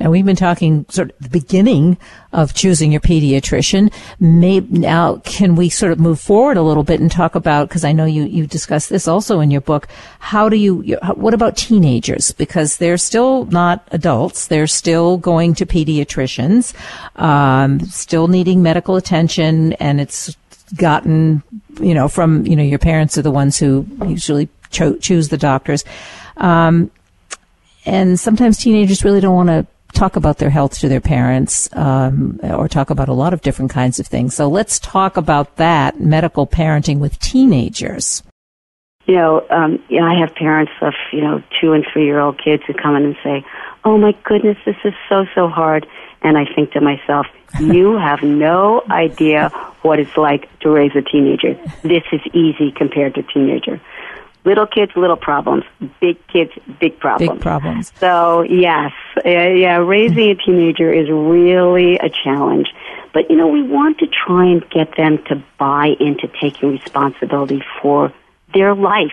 Now 0.00 0.10
we've 0.10 0.24
been 0.24 0.36
talking 0.36 0.86
sort 0.88 1.10
of 1.10 1.18
the 1.20 1.28
beginning 1.28 1.98
of 2.32 2.54
choosing 2.54 2.92
your 2.92 3.02
pediatrician. 3.02 3.92
Maybe 4.18 4.78
now 4.78 5.18
can 5.18 5.54
we 5.54 5.68
sort 5.68 5.92
of 5.92 6.00
move 6.00 6.18
forward 6.18 6.56
a 6.56 6.62
little 6.62 6.82
bit 6.82 6.98
and 7.00 7.12
talk 7.12 7.34
about 7.34 7.68
because 7.68 7.84
I 7.84 7.92
know 7.92 8.06
you 8.06 8.24
you 8.24 8.46
discuss 8.46 8.86
this 8.86 9.06
also 9.06 9.40
in 9.40 9.50
your 9.50 9.60
book. 9.60 9.88
How 10.18 10.48
do 10.48 10.56
you? 10.56 10.96
What 11.14 11.34
about 11.34 11.58
teenagers? 11.58 12.32
Because 12.32 12.78
they're 12.78 12.96
still 12.96 13.44
not 13.46 13.86
adults. 13.92 14.46
They're 14.46 14.66
still 14.66 15.18
going 15.18 15.54
to 15.56 15.66
pediatricians, 15.66 16.72
um, 17.20 17.78
still 17.80 18.28
needing 18.28 18.62
medical 18.62 18.96
attention, 18.96 19.74
and 19.74 20.00
it's 20.00 20.34
gotten 20.74 21.42
you 21.80 21.92
know 21.92 22.08
from 22.08 22.46
you 22.46 22.56
know 22.56 22.62
your 22.62 22.78
parents 22.78 23.18
are 23.18 23.22
the 23.22 23.30
ones 23.30 23.58
who 23.58 23.86
usually 24.06 24.48
cho- 24.70 24.96
choose 24.96 25.28
the 25.28 25.38
doctors. 25.38 25.84
Um, 26.38 26.90
and 27.84 28.18
sometimes 28.18 28.58
teenagers 28.58 29.04
really 29.04 29.20
don't 29.20 29.34
want 29.34 29.48
to 29.48 29.66
talk 29.92 30.16
about 30.16 30.38
their 30.38 30.50
health 30.50 30.78
to 30.80 30.88
their 30.88 31.00
parents 31.00 31.68
um, 31.74 32.40
or 32.42 32.68
talk 32.68 32.90
about 32.90 33.08
a 33.08 33.12
lot 33.12 33.32
of 33.32 33.42
different 33.42 33.70
kinds 33.70 33.98
of 33.98 34.06
things. 34.06 34.34
So 34.34 34.48
let's 34.48 34.78
talk 34.78 35.16
about 35.16 35.56
that 35.56 36.00
medical 36.00 36.46
parenting 36.46 36.98
with 36.98 37.18
teenagers. 37.18 38.22
you 39.06 39.14
know, 39.14 39.46
um, 39.50 39.82
you 39.88 40.00
know, 40.00 40.06
I 40.06 40.18
have 40.20 40.34
parents 40.34 40.72
of 40.80 40.94
you 41.12 41.20
know 41.20 41.42
two 41.60 41.72
and 41.72 41.84
three 41.92 42.04
year 42.04 42.20
old 42.20 42.42
kids 42.42 42.62
who 42.66 42.74
come 42.74 42.96
in 42.96 43.04
and 43.04 43.16
say, 43.22 43.44
"Oh 43.84 43.98
my 43.98 44.12
goodness, 44.24 44.56
this 44.64 44.76
is 44.84 44.94
so 45.08 45.26
so 45.34 45.48
hard," 45.48 45.86
and 46.22 46.38
I 46.38 46.44
think 46.54 46.72
to 46.72 46.80
myself, 46.80 47.26
"You 47.60 47.98
have 47.98 48.22
no 48.22 48.82
idea 48.90 49.48
what 49.82 49.98
it's 49.98 50.16
like 50.16 50.48
to 50.60 50.70
raise 50.70 50.94
a 50.94 51.02
teenager. 51.02 51.54
This 51.82 52.04
is 52.12 52.20
easy 52.32 52.70
compared 52.72 53.14
to 53.16 53.22
teenager." 53.22 53.80
Little 54.44 54.66
kids, 54.66 54.92
little 54.96 55.16
problems. 55.16 55.64
Big 56.00 56.18
kids, 56.26 56.50
big 56.80 56.98
problems. 56.98 57.32
Big 57.32 57.40
problems. 57.40 57.92
So 57.98 58.42
yes, 58.42 58.92
yeah, 59.24 59.76
raising 59.76 60.30
a 60.30 60.34
teenager 60.34 60.92
is 60.92 61.08
really 61.08 61.96
a 61.98 62.08
challenge. 62.08 62.68
But 63.14 63.30
you 63.30 63.36
know, 63.36 63.46
we 63.46 63.62
want 63.62 63.98
to 63.98 64.06
try 64.06 64.46
and 64.46 64.68
get 64.70 64.96
them 64.96 65.18
to 65.28 65.42
buy 65.58 65.94
into 66.00 66.28
taking 66.40 66.72
responsibility 66.72 67.62
for 67.80 68.12
their 68.52 68.74
life 68.74 69.12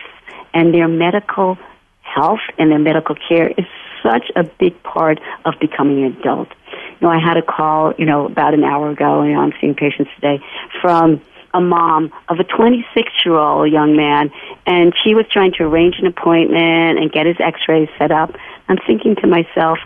and 0.52 0.74
their 0.74 0.88
medical 0.88 1.58
health 2.02 2.40
and 2.58 2.70
their 2.70 2.78
medical 2.78 3.14
care 3.28 3.48
is 3.48 3.66
such 4.02 4.30
a 4.34 4.42
big 4.42 4.82
part 4.82 5.20
of 5.44 5.54
becoming 5.60 6.04
an 6.04 6.16
adult. 6.18 6.48
You 6.68 7.06
know, 7.06 7.10
I 7.10 7.18
had 7.18 7.36
a 7.36 7.42
call, 7.42 7.92
you 7.98 8.06
know, 8.06 8.26
about 8.26 8.54
an 8.54 8.64
hour 8.64 8.90
ago, 8.90 9.20
and 9.20 9.38
I'm 9.38 9.52
seeing 9.60 9.74
patients 9.74 10.10
today 10.16 10.42
from 10.80 11.20
a 11.52 11.60
mom 11.60 12.12
of 12.28 12.38
a 12.38 12.44
26 12.44 13.10
year 13.24 13.34
old 13.34 13.70
young 13.70 13.96
man, 13.96 14.30
and 14.66 14.92
she 15.02 15.14
was 15.14 15.26
trying 15.30 15.52
to 15.52 15.64
arrange 15.64 15.96
an 15.98 16.06
appointment 16.06 16.98
and 16.98 17.10
get 17.10 17.26
his 17.26 17.36
x 17.40 17.60
rays 17.68 17.88
set 17.98 18.10
up. 18.12 18.34
I'm 18.68 18.78
thinking 18.86 19.16
to 19.16 19.26
myself, 19.26 19.78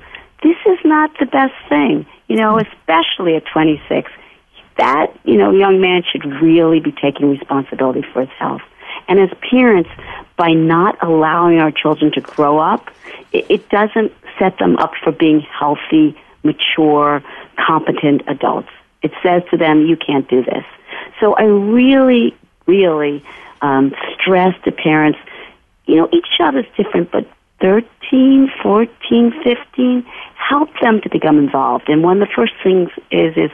this 0.42 0.56
is 0.66 0.78
not 0.84 1.10
the 1.18 1.26
best 1.26 1.54
thing, 1.68 2.06
you 2.28 2.36
know, 2.36 2.58
especially 2.58 3.36
at 3.36 3.44
26. 3.46 4.10
That, 4.76 5.16
you 5.24 5.36
know, 5.36 5.52
young 5.52 5.80
man 5.80 6.02
should 6.10 6.24
really 6.42 6.80
be 6.80 6.92
taking 6.92 7.30
responsibility 7.30 8.02
for 8.12 8.20
his 8.20 8.30
health. 8.38 8.62
And 9.08 9.18
as 9.18 9.30
parents, 9.50 9.90
by 10.36 10.52
not 10.52 11.02
allowing 11.02 11.60
our 11.60 11.70
children 11.70 12.12
to 12.12 12.20
grow 12.20 12.58
up, 12.58 12.90
it, 13.32 13.46
it 13.48 13.68
doesn't 13.68 14.12
set 14.38 14.58
them 14.58 14.76
up 14.76 14.92
for 15.02 15.12
being 15.12 15.40
healthy, 15.40 16.16
mature, 16.42 17.22
competent 17.56 18.22
adults. 18.26 18.68
It 19.02 19.12
says 19.22 19.42
to 19.50 19.56
them, 19.56 19.86
you 19.86 19.96
can't 19.96 20.28
do 20.28 20.42
this. 20.42 20.64
So 21.20 21.34
I 21.34 21.44
really, 21.44 22.36
really 22.66 23.24
um, 23.62 23.94
stress 24.14 24.54
to 24.64 24.72
parents, 24.72 25.18
you 25.86 25.96
know, 25.96 26.08
each 26.12 26.26
child 26.36 26.56
is 26.56 26.66
different, 26.76 27.10
but 27.10 27.26
13, 27.60 28.50
14, 28.62 29.42
15, 29.42 30.06
help 30.36 30.68
them 30.80 31.00
to 31.00 31.08
become 31.08 31.38
involved. 31.38 31.88
And 31.88 32.02
one 32.02 32.20
of 32.20 32.28
the 32.28 32.34
first 32.34 32.52
things 32.62 32.90
is, 33.10 33.36
is 33.36 33.50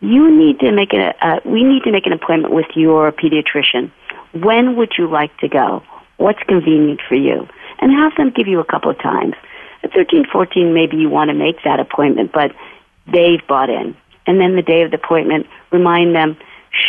you 0.00 0.30
need 0.30 0.60
to 0.60 0.72
make 0.72 0.92
a, 0.92 1.14
uh, 1.24 1.40
we 1.44 1.62
need 1.62 1.82
to 1.84 1.92
make 1.92 2.06
an 2.06 2.12
appointment 2.12 2.52
with 2.52 2.66
your 2.74 3.12
pediatrician. 3.12 3.90
When 4.32 4.76
would 4.76 4.92
you 4.98 5.06
like 5.08 5.36
to 5.38 5.48
go? 5.48 5.82
What's 6.16 6.42
convenient 6.48 7.00
for 7.08 7.14
you? 7.14 7.48
And 7.80 7.92
have 7.92 8.14
them 8.16 8.30
give 8.30 8.46
you 8.46 8.60
a 8.60 8.64
couple 8.64 8.90
of 8.90 8.98
times. 8.98 9.34
At 9.82 9.92
13, 9.92 10.26
14, 10.32 10.72
maybe 10.72 10.96
you 10.96 11.08
want 11.08 11.28
to 11.28 11.34
make 11.34 11.62
that 11.64 11.78
appointment, 11.78 12.32
but 12.32 12.52
they've 13.06 13.46
bought 13.46 13.68
in. 13.68 13.96
And 14.26 14.40
then 14.40 14.56
the 14.56 14.62
day 14.62 14.82
of 14.82 14.90
the 14.90 14.96
appointment, 14.96 15.46
remind 15.70 16.14
them, 16.14 16.36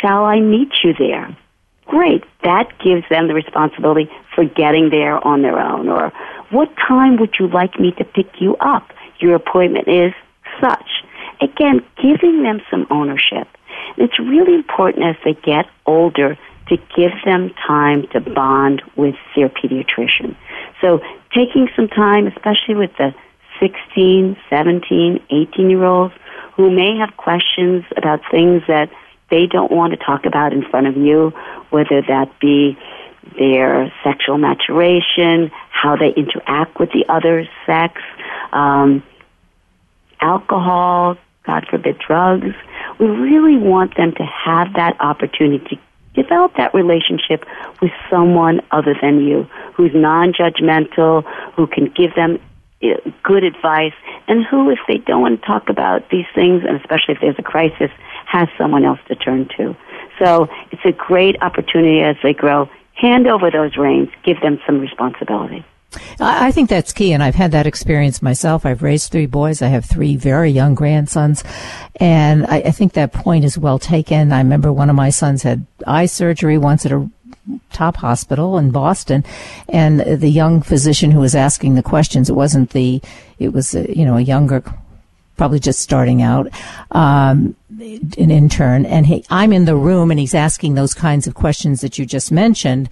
Shall 0.01 0.25
I 0.25 0.39
meet 0.39 0.71
you 0.83 0.93
there? 0.97 1.35
Great. 1.85 2.23
That 2.43 2.67
gives 2.83 3.03
them 3.09 3.27
the 3.27 3.33
responsibility 3.33 4.09
for 4.33 4.43
getting 4.43 4.89
there 4.89 5.25
on 5.25 5.41
their 5.41 5.59
own. 5.59 5.87
Or 5.87 6.11
what 6.49 6.69
time 6.87 7.17
would 7.17 7.35
you 7.39 7.47
like 7.47 7.79
me 7.79 7.91
to 7.97 8.03
pick 8.03 8.27
you 8.39 8.55
up? 8.57 8.91
Your 9.19 9.35
appointment 9.35 9.87
is 9.87 10.13
such. 10.59 10.89
Again, 11.41 11.85
giving 12.01 12.43
them 12.43 12.61
some 12.71 12.87
ownership. 12.89 13.47
It's 13.97 14.17
really 14.19 14.55
important 14.55 15.05
as 15.05 15.15
they 15.23 15.33
get 15.33 15.65
older 15.85 16.37
to 16.69 16.77
give 16.95 17.11
them 17.23 17.53
time 17.67 18.07
to 18.13 18.19
bond 18.19 18.81
with 18.95 19.15
their 19.35 19.49
pediatrician. 19.49 20.35
So 20.81 20.99
taking 21.33 21.69
some 21.75 21.87
time, 21.87 22.27
especially 22.27 22.75
with 22.75 22.91
the 22.97 23.13
16, 23.59 24.35
17, 24.49 25.23
18 25.29 25.69
year 25.69 25.83
olds 25.83 26.13
who 26.55 26.71
may 26.71 26.97
have 26.97 27.15
questions 27.17 27.83
about 27.95 28.21
things 28.31 28.63
that 28.67 28.89
they 29.29 29.47
don't 29.47 29.71
want 29.71 29.93
to 29.93 29.97
talk 29.97 30.25
about 30.25 30.53
in 30.53 30.63
front 30.69 30.87
of 30.87 30.97
you, 30.97 31.33
whether 31.69 32.01
that 32.01 32.39
be 32.39 32.77
their 33.37 33.91
sexual 34.03 34.37
maturation, 34.37 35.51
how 35.69 35.95
they 35.95 36.09
interact 36.09 36.79
with 36.79 36.91
the 36.91 37.05
other 37.09 37.47
sex, 37.65 38.01
um, 38.53 39.03
alcohol, 40.21 41.17
God 41.45 41.65
forbid, 41.69 41.99
drugs. 41.99 42.55
We 42.99 43.07
really 43.07 43.57
want 43.57 43.95
them 43.97 44.13
to 44.13 44.23
have 44.23 44.73
that 44.73 44.97
opportunity 44.99 45.79
to 46.15 46.23
develop 46.23 46.55
that 46.57 46.73
relationship 46.73 47.45
with 47.81 47.91
someone 48.09 48.61
other 48.71 48.95
than 48.99 49.21
you, 49.21 49.47
who's 49.73 49.91
non-judgmental, 49.93 51.23
who 51.55 51.67
can 51.67 51.85
give 51.95 52.15
them 52.15 52.39
eh, 52.81 52.95
good 53.23 53.43
advice, 53.43 53.93
and 54.27 54.45
who, 54.45 54.69
if 54.69 54.79
they 54.87 54.97
don't 54.97 55.21
want 55.21 55.39
to 55.39 55.45
talk 55.45 55.69
about 55.69 56.09
these 56.09 56.25
things, 56.33 56.63
and 56.67 56.77
especially 56.77 57.13
if 57.15 57.21
there's 57.21 57.39
a 57.39 57.43
crisis, 57.43 57.91
has 58.25 58.47
someone 58.57 58.83
else 58.85 58.99
to 59.07 59.15
turn 59.15 59.47
to. 59.57 59.75
So 60.19 60.47
it's 60.71 60.85
a 60.85 60.91
great 60.91 61.41
opportunity 61.41 62.01
as 62.01 62.15
they 62.23 62.33
grow. 62.33 62.69
Hand 62.93 63.27
over 63.27 63.51
those 63.51 63.77
reins, 63.77 64.09
give 64.23 64.39
them 64.41 64.59
some 64.65 64.79
responsibility. 64.79 65.65
I 66.19 66.51
think 66.51 66.69
that's 66.69 66.91
key, 66.91 67.13
and 67.13 67.23
I've 67.23 67.35
had 67.35 67.51
that 67.51 67.67
experience 67.67 68.21
myself. 68.21 68.65
I've 68.65 68.83
raised 68.83 69.11
three 69.11 69.27
boys. 69.27 69.61
I 69.61 69.67
have 69.67 69.85
three 69.85 70.15
very 70.15 70.51
young 70.51 70.75
grandsons, 70.75 71.43
and 71.97 72.45
I, 72.47 72.57
I, 72.57 72.71
think 72.71 72.93
that 72.93 73.13
point 73.13 73.45
is 73.45 73.57
well 73.57 73.79
taken. 73.79 74.33
I 74.33 74.39
remember 74.39 74.73
one 74.73 74.89
of 74.89 74.95
my 74.95 75.09
sons 75.09 75.43
had 75.43 75.65
eye 75.87 76.07
surgery 76.07 76.57
once 76.57 76.85
at 76.85 76.91
a 76.91 77.09
top 77.71 77.97
hospital 77.97 78.57
in 78.57 78.71
Boston, 78.71 79.23
and 79.69 79.99
the 79.99 80.29
young 80.29 80.61
physician 80.61 81.11
who 81.11 81.19
was 81.19 81.35
asking 81.35 81.75
the 81.75 81.83
questions, 81.83 82.29
it 82.29 82.33
wasn't 82.33 82.71
the, 82.71 83.01
it 83.39 83.53
was 83.53 83.75
a, 83.75 83.95
you 83.95 84.05
know 84.05 84.17
a 84.17 84.21
younger 84.21 84.63
probably 85.37 85.59
just 85.59 85.81
starting 85.81 86.21
out, 86.21 86.47
um, 86.91 87.55
an 87.79 88.31
intern, 88.31 88.85
and 88.85 89.05
he, 89.05 89.25
I'm 89.29 89.51
in 89.51 89.65
the 89.65 89.75
room 89.75 90.11
and 90.11 90.19
he's 90.19 90.33
asking 90.33 90.75
those 90.75 90.93
kinds 90.93 91.27
of 91.27 91.33
questions 91.33 91.81
that 91.81 91.97
you 91.97 92.05
just 92.05 92.31
mentioned 92.31 92.89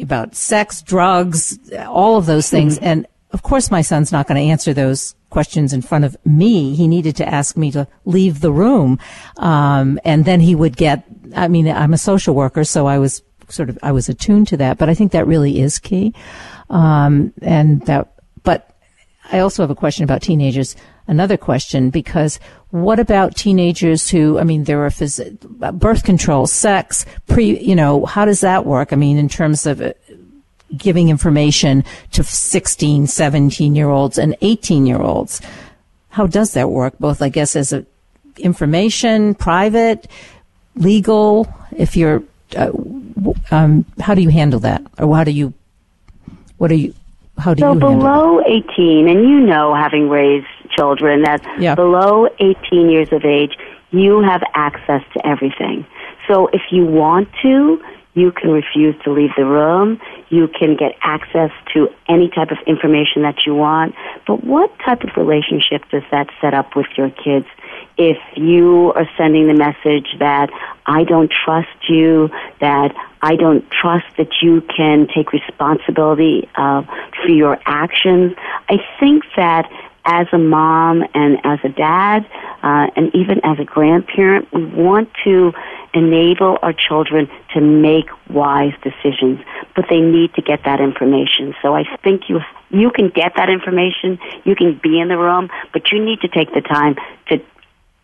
about 0.00 0.34
sex, 0.34 0.82
drugs, 0.82 1.58
all 1.88 2.16
of 2.16 2.26
those 2.26 2.48
things. 2.48 2.76
Mm-hmm. 2.76 2.84
And 2.84 3.06
of 3.32 3.42
course, 3.42 3.70
my 3.70 3.82
son's 3.82 4.12
not 4.12 4.26
going 4.26 4.40
to 4.40 4.50
answer 4.50 4.72
those 4.72 5.14
questions 5.30 5.72
in 5.72 5.82
front 5.82 6.04
of 6.04 6.16
me. 6.24 6.74
He 6.74 6.88
needed 6.88 7.16
to 7.16 7.28
ask 7.28 7.56
me 7.56 7.70
to 7.72 7.86
leave 8.04 8.40
the 8.40 8.52
room. 8.52 8.98
Um, 9.36 9.98
and 10.04 10.24
then 10.24 10.40
he 10.40 10.54
would 10.54 10.76
get, 10.76 11.04
I 11.34 11.48
mean, 11.48 11.68
I'm 11.68 11.92
a 11.92 11.98
social 11.98 12.34
worker, 12.34 12.64
so 12.64 12.86
I 12.86 12.98
was 12.98 13.22
sort 13.48 13.68
of, 13.68 13.78
I 13.82 13.92
was 13.92 14.08
attuned 14.08 14.48
to 14.48 14.56
that, 14.58 14.78
but 14.78 14.88
I 14.88 14.94
think 14.94 15.12
that 15.12 15.26
really 15.26 15.60
is 15.60 15.78
key. 15.78 16.14
Um, 16.68 17.32
and 17.42 17.84
that, 17.86 18.09
I 19.32 19.38
also 19.40 19.62
have 19.62 19.70
a 19.70 19.74
question 19.74 20.04
about 20.04 20.22
teenagers 20.22 20.76
another 21.06 21.36
question 21.36 21.90
because 21.90 22.38
what 22.70 23.00
about 23.00 23.36
teenagers 23.36 24.08
who, 24.08 24.38
I 24.38 24.44
mean, 24.44 24.64
there 24.64 24.84
are 24.86 24.90
phys- 24.90 25.38
birth 25.78 26.04
control, 26.04 26.46
sex, 26.46 27.04
pre, 27.26 27.58
you 27.60 27.74
know, 27.74 28.06
how 28.06 28.24
does 28.24 28.40
that 28.40 28.64
work? 28.64 28.92
I 28.92 28.96
mean, 28.96 29.18
in 29.18 29.28
terms 29.28 29.66
of 29.66 29.82
uh, 29.82 29.92
giving 30.76 31.08
information 31.08 31.84
to 32.12 32.22
16, 32.22 33.08
17 33.08 33.74
year 33.74 33.88
olds 33.88 34.18
and 34.18 34.36
18 34.40 34.86
year 34.86 35.00
olds. 35.00 35.40
How 36.10 36.26
does 36.26 36.54
that 36.54 36.70
work? 36.70 36.96
Both, 36.98 37.22
I 37.22 37.28
guess, 37.28 37.56
as 37.56 37.72
a 37.72 37.84
information, 38.38 39.34
private, 39.34 40.06
legal, 40.76 41.52
if 41.76 41.96
you're, 41.96 42.22
uh, 42.56 42.70
um, 43.50 43.84
how 43.98 44.14
do 44.14 44.22
you 44.22 44.30
handle 44.30 44.60
that? 44.60 44.82
Or 44.98 45.14
how 45.16 45.24
do 45.24 45.32
you, 45.32 45.52
what 46.56 46.70
are 46.70 46.76
you, 46.76 46.94
how 47.40 47.54
do 47.54 47.60
so 47.60 47.72
you 47.72 47.78
below 47.80 48.40
18, 48.44 49.08
and 49.08 49.20
you 49.28 49.40
know, 49.40 49.74
having 49.74 50.08
raised 50.08 50.46
children, 50.70 51.22
that 51.22 51.42
yeah. 51.58 51.74
below 51.74 52.28
18 52.38 52.90
years 52.90 53.08
of 53.12 53.24
age, 53.24 53.56
you 53.90 54.22
have 54.22 54.42
access 54.54 55.02
to 55.14 55.26
everything. 55.26 55.86
So 56.28 56.48
if 56.52 56.62
you 56.70 56.84
want 56.86 57.28
to, 57.42 57.82
you 58.14 58.32
can 58.32 58.50
refuse 58.50 58.94
to 59.04 59.12
leave 59.12 59.30
the 59.36 59.44
room. 59.44 60.00
You 60.28 60.48
can 60.48 60.76
get 60.76 60.92
access 61.02 61.50
to 61.74 61.88
any 62.08 62.28
type 62.28 62.50
of 62.50 62.58
information 62.66 63.22
that 63.22 63.46
you 63.46 63.54
want. 63.54 63.94
But 64.26 64.44
what 64.44 64.70
type 64.84 65.02
of 65.02 65.10
relationship 65.16 65.88
does 65.90 66.02
that 66.10 66.28
set 66.40 66.54
up 66.54 66.74
with 66.76 66.86
your 66.96 67.10
kids? 67.10 67.46
If 67.96 68.18
you 68.36 68.92
are 68.94 69.08
sending 69.16 69.46
the 69.46 69.54
message 69.54 70.08
that 70.18 70.50
I 70.86 71.04
don't 71.04 71.30
trust 71.30 71.68
you, 71.88 72.30
that 72.60 72.94
I 73.22 73.36
don't 73.36 73.68
trust 73.70 74.06
that 74.16 74.40
you 74.42 74.62
can 74.62 75.06
take 75.14 75.32
responsibility 75.32 76.48
uh, 76.54 76.82
for 77.22 77.28
your 77.28 77.58
actions, 77.66 78.34
I 78.68 78.76
think 78.98 79.24
that 79.36 79.70
as 80.04 80.26
a 80.32 80.38
mom 80.38 81.04
and 81.14 81.38
as 81.44 81.58
a 81.62 81.68
dad, 81.68 82.26
uh, 82.62 82.88
and 82.96 83.14
even 83.14 83.40
as 83.44 83.58
a 83.58 83.64
grandparent, 83.64 84.48
we 84.52 84.64
want 84.64 85.10
to 85.24 85.52
enable 85.92 86.58
our 86.62 86.72
children 86.72 87.28
to 87.52 87.60
make 87.60 88.06
wise 88.28 88.72
decisions, 88.82 89.40
but 89.74 89.86
they 89.90 90.00
need 90.00 90.32
to 90.34 90.42
get 90.42 90.64
that 90.64 90.80
information. 90.80 91.54
So 91.62 91.74
I 91.74 91.84
think 92.02 92.28
you 92.28 92.40
you 92.70 92.92
can 92.92 93.08
get 93.08 93.34
that 93.34 93.50
information, 93.50 94.20
you 94.44 94.54
can 94.54 94.78
be 94.80 95.00
in 95.00 95.08
the 95.08 95.18
room, 95.18 95.50
but 95.72 95.90
you 95.90 96.04
need 96.04 96.20
to 96.20 96.28
take 96.28 96.54
the 96.54 96.60
time 96.60 96.94
to 97.28 97.40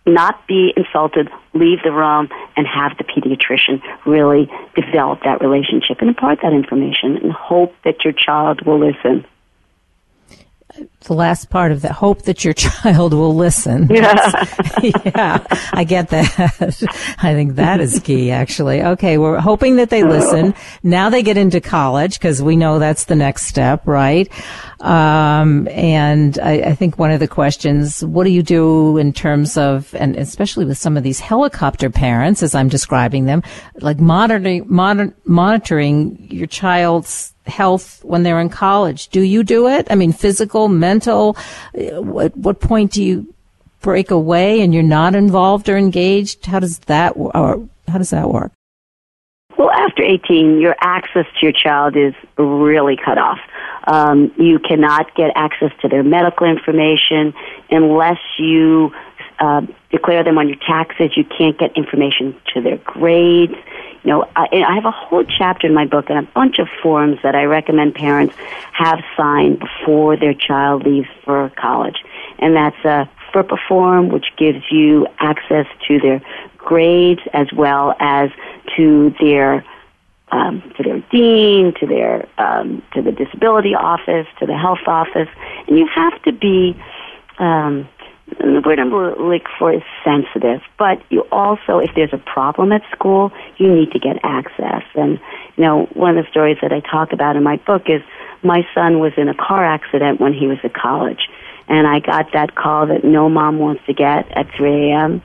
not 0.06 0.46
be 0.46 0.72
insulted, 0.76 1.28
leave 1.52 1.82
the 1.82 1.92
room, 1.92 2.28
and 2.56 2.66
have 2.66 2.96
the 2.96 3.04
pediatrician 3.04 3.82
really 4.06 4.50
develop 4.74 5.20
that 5.24 5.40
relationship 5.40 5.98
and 6.00 6.08
impart 6.08 6.38
that 6.42 6.52
information 6.52 7.16
and 7.16 7.32
hope 7.32 7.74
that 7.84 8.04
your 8.04 8.12
child 8.12 8.64
will 8.64 8.78
listen 8.78 9.26
the 11.00 11.14
last 11.14 11.50
part 11.50 11.72
of 11.72 11.82
that 11.82 11.92
hope 11.92 12.22
that 12.22 12.44
your 12.44 12.54
child 12.54 13.12
will 13.12 13.34
listen. 13.34 13.88
Yeah. 13.88 14.44
yeah, 14.82 15.44
I 15.72 15.84
get 15.84 16.08
that. 16.10 17.16
I 17.18 17.34
think 17.34 17.56
that 17.56 17.80
is 17.80 18.00
key, 18.00 18.30
actually. 18.30 18.82
Okay, 18.82 19.18
we're 19.18 19.40
hoping 19.40 19.76
that 19.76 19.90
they 19.90 20.02
listen. 20.02 20.54
Now 20.82 21.10
they 21.10 21.22
get 21.22 21.36
into 21.36 21.60
college 21.60 22.18
because 22.18 22.42
we 22.42 22.56
know 22.56 22.78
that's 22.78 23.04
the 23.04 23.14
next 23.14 23.46
step, 23.46 23.86
right? 23.86 24.28
Um, 24.80 25.68
and 25.68 26.38
I, 26.38 26.52
I, 26.60 26.74
think 26.74 26.98
one 26.98 27.10
of 27.10 27.18
the 27.18 27.26
questions, 27.26 28.04
what 28.04 28.24
do 28.24 28.30
you 28.30 28.42
do 28.42 28.98
in 28.98 29.14
terms 29.14 29.56
of, 29.56 29.94
and 29.94 30.16
especially 30.16 30.66
with 30.66 30.76
some 30.76 30.98
of 30.98 31.02
these 31.02 31.18
helicopter 31.18 31.88
parents, 31.88 32.42
as 32.42 32.54
I'm 32.54 32.68
describing 32.68 33.24
them, 33.24 33.42
like 33.80 33.98
monitoring, 33.98 34.64
monitor, 34.66 35.16
monitoring 35.24 36.28
your 36.30 36.46
child's 36.46 37.32
health 37.46 38.04
when 38.04 38.22
they're 38.22 38.40
in 38.40 38.48
college. 38.48 39.08
Do 39.08 39.20
you 39.20 39.42
do 39.42 39.68
it? 39.68 39.86
I 39.90 39.94
mean, 39.94 40.12
physical, 40.12 40.68
mental. 40.68 41.36
At 41.74 42.04
what 42.04 42.60
point 42.60 42.92
do 42.92 43.02
you 43.02 43.32
break 43.80 44.10
away 44.10 44.60
and 44.60 44.74
you're 44.74 44.82
not 44.82 45.14
involved 45.14 45.68
or 45.68 45.76
engaged? 45.76 46.46
How 46.46 46.60
does 46.60 46.78
that 46.80 47.12
or 47.16 47.68
how 47.88 47.98
does 47.98 48.10
that 48.10 48.30
work? 48.30 48.52
Well, 49.58 49.70
after 49.70 50.02
18, 50.02 50.60
your 50.60 50.76
access 50.80 51.24
to 51.24 51.46
your 51.46 51.52
child 51.52 51.96
is 51.96 52.14
really 52.36 52.96
cut 53.02 53.16
off. 53.16 53.38
Um, 53.86 54.32
you 54.36 54.58
cannot 54.58 55.14
get 55.14 55.30
access 55.34 55.70
to 55.80 55.88
their 55.88 56.02
medical 56.02 56.46
information 56.46 57.32
unless 57.70 58.18
you 58.38 58.92
uh, 59.38 59.62
declare 59.90 60.24
them 60.24 60.38
on 60.38 60.48
your 60.48 60.58
taxes. 60.58 61.16
You 61.16 61.24
can't 61.24 61.58
get 61.58 61.76
information 61.76 62.34
to 62.54 62.60
their 62.60 62.78
grades. 62.78 63.54
You 64.02 64.10
know, 64.12 64.28
I, 64.36 64.46
I 64.52 64.74
have 64.74 64.84
a 64.84 64.90
whole 64.90 65.24
chapter 65.24 65.66
in 65.66 65.74
my 65.74 65.86
book 65.86 66.06
and 66.08 66.18
a 66.18 66.30
bunch 66.30 66.58
of 66.58 66.68
forms 66.82 67.18
that 67.22 67.34
I 67.34 67.44
recommend 67.44 67.94
parents 67.94 68.34
have 68.72 69.00
signed 69.16 69.58
before 69.60 70.16
their 70.16 70.34
child 70.34 70.84
leaves 70.84 71.08
for 71.24 71.50
college. 71.56 71.96
And 72.38 72.54
that's 72.54 72.84
a 72.84 73.08
FERPA 73.32 73.58
form, 73.68 74.08
which 74.08 74.26
gives 74.36 74.62
you 74.70 75.06
access 75.18 75.66
to 75.88 75.98
their 75.98 76.22
grades 76.56 77.20
as 77.32 77.52
well 77.52 77.94
as 77.98 78.30
to 78.76 79.14
their 79.20 79.64
um, 80.32 80.60
to 80.76 80.82
their 80.82 81.00
dean, 81.12 81.72
to 81.78 81.86
their 81.86 82.28
um, 82.38 82.82
to 82.94 83.02
the 83.02 83.12
disability 83.12 83.74
office, 83.74 84.26
to 84.40 84.46
the 84.46 84.56
health 84.56 84.86
office, 84.86 85.28
and 85.68 85.78
you 85.78 85.86
have 85.86 86.20
to 86.22 86.32
be 86.32 86.76
um, 87.38 87.88
the 88.26 88.62
word 88.64 88.78
I'm 88.78 88.90
looking 88.90 89.46
for 89.58 89.72
is 89.72 89.82
sensitive, 90.04 90.60
but 90.78 91.00
you 91.10 91.22
also, 91.30 91.78
if 91.78 91.90
there's 91.94 92.12
a 92.12 92.18
problem 92.18 92.72
at 92.72 92.82
school, 92.92 93.32
you 93.56 93.72
need 93.72 93.92
to 93.92 93.98
get 93.98 94.18
access. 94.24 94.82
And, 94.94 95.20
you 95.56 95.64
know, 95.64 95.86
one 95.94 96.18
of 96.18 96.24
the 96.24 96.30
stories 96.30 96.58
that 96.62 96.72
I 96.72 96.80
talk 96.80 97.12
about 97.12 97.36
in 97.36 97.42
my 97.42 97.56
book 97.56 97.88
is 97.88 98.02
my 98.42 98.66
son 98.74 98.98
was 98.98 99.12
in 99.16 99.28
a 99.28 99.34
car 99.34 99.64
accident 99.64 100.20
when 100.20 100.32
he 100.32 100.46
was 100.46 100.58
at 100.64 100.74
college. 100.74 101.28
And 101.68 101.86
I 101.86 102.00
got 102.00 102.32
that 102.32 102.54
call 102.54 102.86
that 102.88 103.04
no 103.04 103.28
mom 103.28 103.58
wants 103.58 103.84
to 103.86 103.94
get 103.94 104.30
at 104.36 104.48
3 104.56 104.90
a.m. 104.90 105.22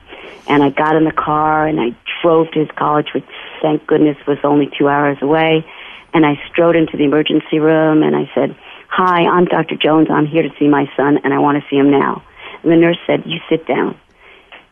And 0.48 0.62
I 0.62 0.70
got 0.70 0.96
in 0.96 1.04
the 1.04 1.12
car 1.12 1.66
and 1.66 1.80
I 1.80 1.96
drove 2.20 2.50
to 2.52 2.60
his 2.60 2.70
college, 2.76 3.08
which 3.14 3.24
thank 3.60 3.86
goodness 3.86 4.16
was 4.26 4.38
only 4.44 4.70
two 4.76 4.88
hours 4.88 5.18
away. 5.22 5.64
And 6.14 6.26
I 6.26 6.40
strode 6.50 6.76
into 6.76 6.96
the 6.96 7.04
emergency 7.04 7.58
room 7.58 8.02
and 8.02 8.14
I 8.14 8.30
said, 8.34 8.56
Hi, 8.88 9.24
I'm 9.24 9.46
Dr. 9.46 9.76
Jones. 9.76 10.08
I'm 10.10 10.26
here 10.26 10.42
to 10.42 10.50
see 10.58 10.68
my 10.68 10.90
son 10.96 11.18
and 11.24 11.32
I 11.32 11.38
want 11.38 11.62
to 11.62 11.68
see 11.70 11.76
him 11.76 11.90
now. 11.90 12.22
And 12.62 12.72
the 12.72 12.76
nurse 12.76 12.98
said, 13.06 13.24
"You 13.26 13.40
sit 13.48 13.66
down. 13.66 13.96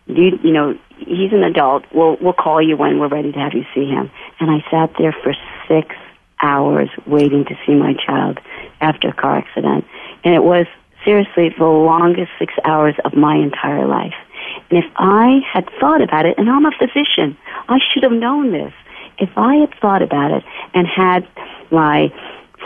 You, 0.06 0.38
you 0.42 0.52
know, 0.52 0.78
he's 0.98 1.32
an 1.32 1.44
adult. 1.44 1.84
We'll 1.92 2.16
we'll 2.20 2.32
call 2.32 2.60
you 2.60 2.76
when 2.76 2.98
we're 2.98 3.08
ready 3.08 3.32
to 3.32 3.38
have 3.38 3.54
you 3.54 3.64
see 3.74 3.86
him." 3.86 4.10
And 4.38 4.50
I 4.50 4.64
sat 4.70 4.92
there 4.98 5.12
for 5.12 5.34
six 5.68 5.94
hours 6.42 6.88
waiting 7.06 7.44
to 7.44 7.54
see 7.66 7.74
my 7.74 7.94
child 7.94 8.40
after 8.80 9.08
a 9.08 9.12
car 9.12 9.38
accident, 9.38 9.84
and 10.24 10.34
it 10.34 10.42
was 10.42 10.66
seriously 11.04 11.54
the 11.58 11.64
longest 11.64 12.30
six 12.38 12.52
hours 12.64 12.94
of 13.04 13.14
my 13.14 13.36
entire 13.36 13.86
life. 13.86 14.14
And 14.70 14.78
if 14.78 14.90
I 14.96 15.40
had 15.52 15.68
thought 15.80 16.02
about 16.02 16.26
it, 16.26 16.38
and 16.38 16.48
I'm 16.48 16.66
a 16.66 16.72
physician, 16.72 17.36
I 17.68 17.78
should 17.92 18.02
have 18.02 18.12
known 18.12 18.52
this. 18.52 18.72
If 19.18 19.30
I 19.36 19.56
had 19.56 19.74
thought 19.80 20.02
about 20.02 20.30
it 20.30 20.44
and 20.74 20.86
had 20.86 21.26
my 21.70 22.12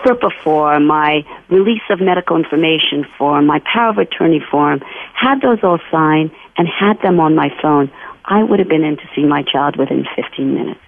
FERPA 0.03 0.31
form, 0.43 0.87
my 0.87 1.25
release 1.49 1.83
of 1.91 2.01
medical 2.01 2.37
information 2.37 3.07
form, 3.17 3.47
my 3.47 3.61
power 3.61 3.91
of 3.91 3.99
attorney 3.99 4.43
form, 4.51 4.81
had 5.15 5.41
those 5.41 5.59
all 5.63 5.79
signed 5.91 6.31
and 6.57 6.69
had 6.69 7.01
them 7.03 7.21
on 7.21 7.35
my 7.35 7.51
phone, 7.61 7.91
I 8.25 8.43
would 8.43 8.59
have 8.59 8.69
been 8.69 8.85
in 8.85 8.97
to 8.97 9.03
see 9.15 9.25
my 9.25 9.43
child 9.43 9.77
within 9.77 10.07
15 10.17 10.55
minutes. 10.55 10.81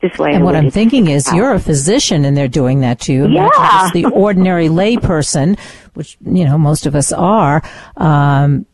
This 0.00 0.16
way, 0.16 0.32
and 0.32 0.44
what 0.44 0.54
I'm 0.54 0.70
thinking 0.70 1.08
is, 1.08 1.32
you're 1.32 1.52
a 1.52 1.58
physician, 1.58 2.24
and 2.24 2.36
they're 2.36 2.46
doing 2.46 2.82
that 2.82 3.00
to 3.00 3.12
you. 3.12 3.26
Yeah. 3.26 3.48
just 3.50 3.94
the 3.94 4.04
ordinary 4.12 4.68
layperson, 4.68 5.58
which 5.94 6.16
you 6.24 6.44
know 6.44 6.56
most 6.56 6.86
of 6.86 6.94
us 6.94 7.10
are. 7.10 7.64
Um, 7.96 8.64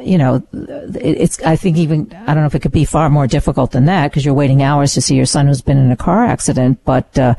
you 0.00 0.16
know, 0.16 0.42
it's, 0.52 1.40
I 1.42 1.56
think 1.56 1.76
even, 1.76 2.10
I 2.26 2.32
don't 2.32 2.42
know 2.42 2.46
if 2.46 2.54
it 2.54 2.62
could 2.62 2.72
be 2.72 2.86
far 2.86 3.10
more 3.10 3.26
difficult 3.26 3.72
than 3.72 3.84
that 3.84 4.10
because 4.10 4.24
you're 4.24 4.34
waiting 4.34 4.62
hours 4.62 4.94
to 4.94 5.02
see 5.02 5.14
your 5.14 5.26
son 5.26 5.46
who's 5.46 5.60
been 5.60 5.76
in 5.76 5.90
a 5.90 5.96
car 5.96 6.24
accident, 6.24 6.80
but, 6.84 7.18
uh, 7.18 7.34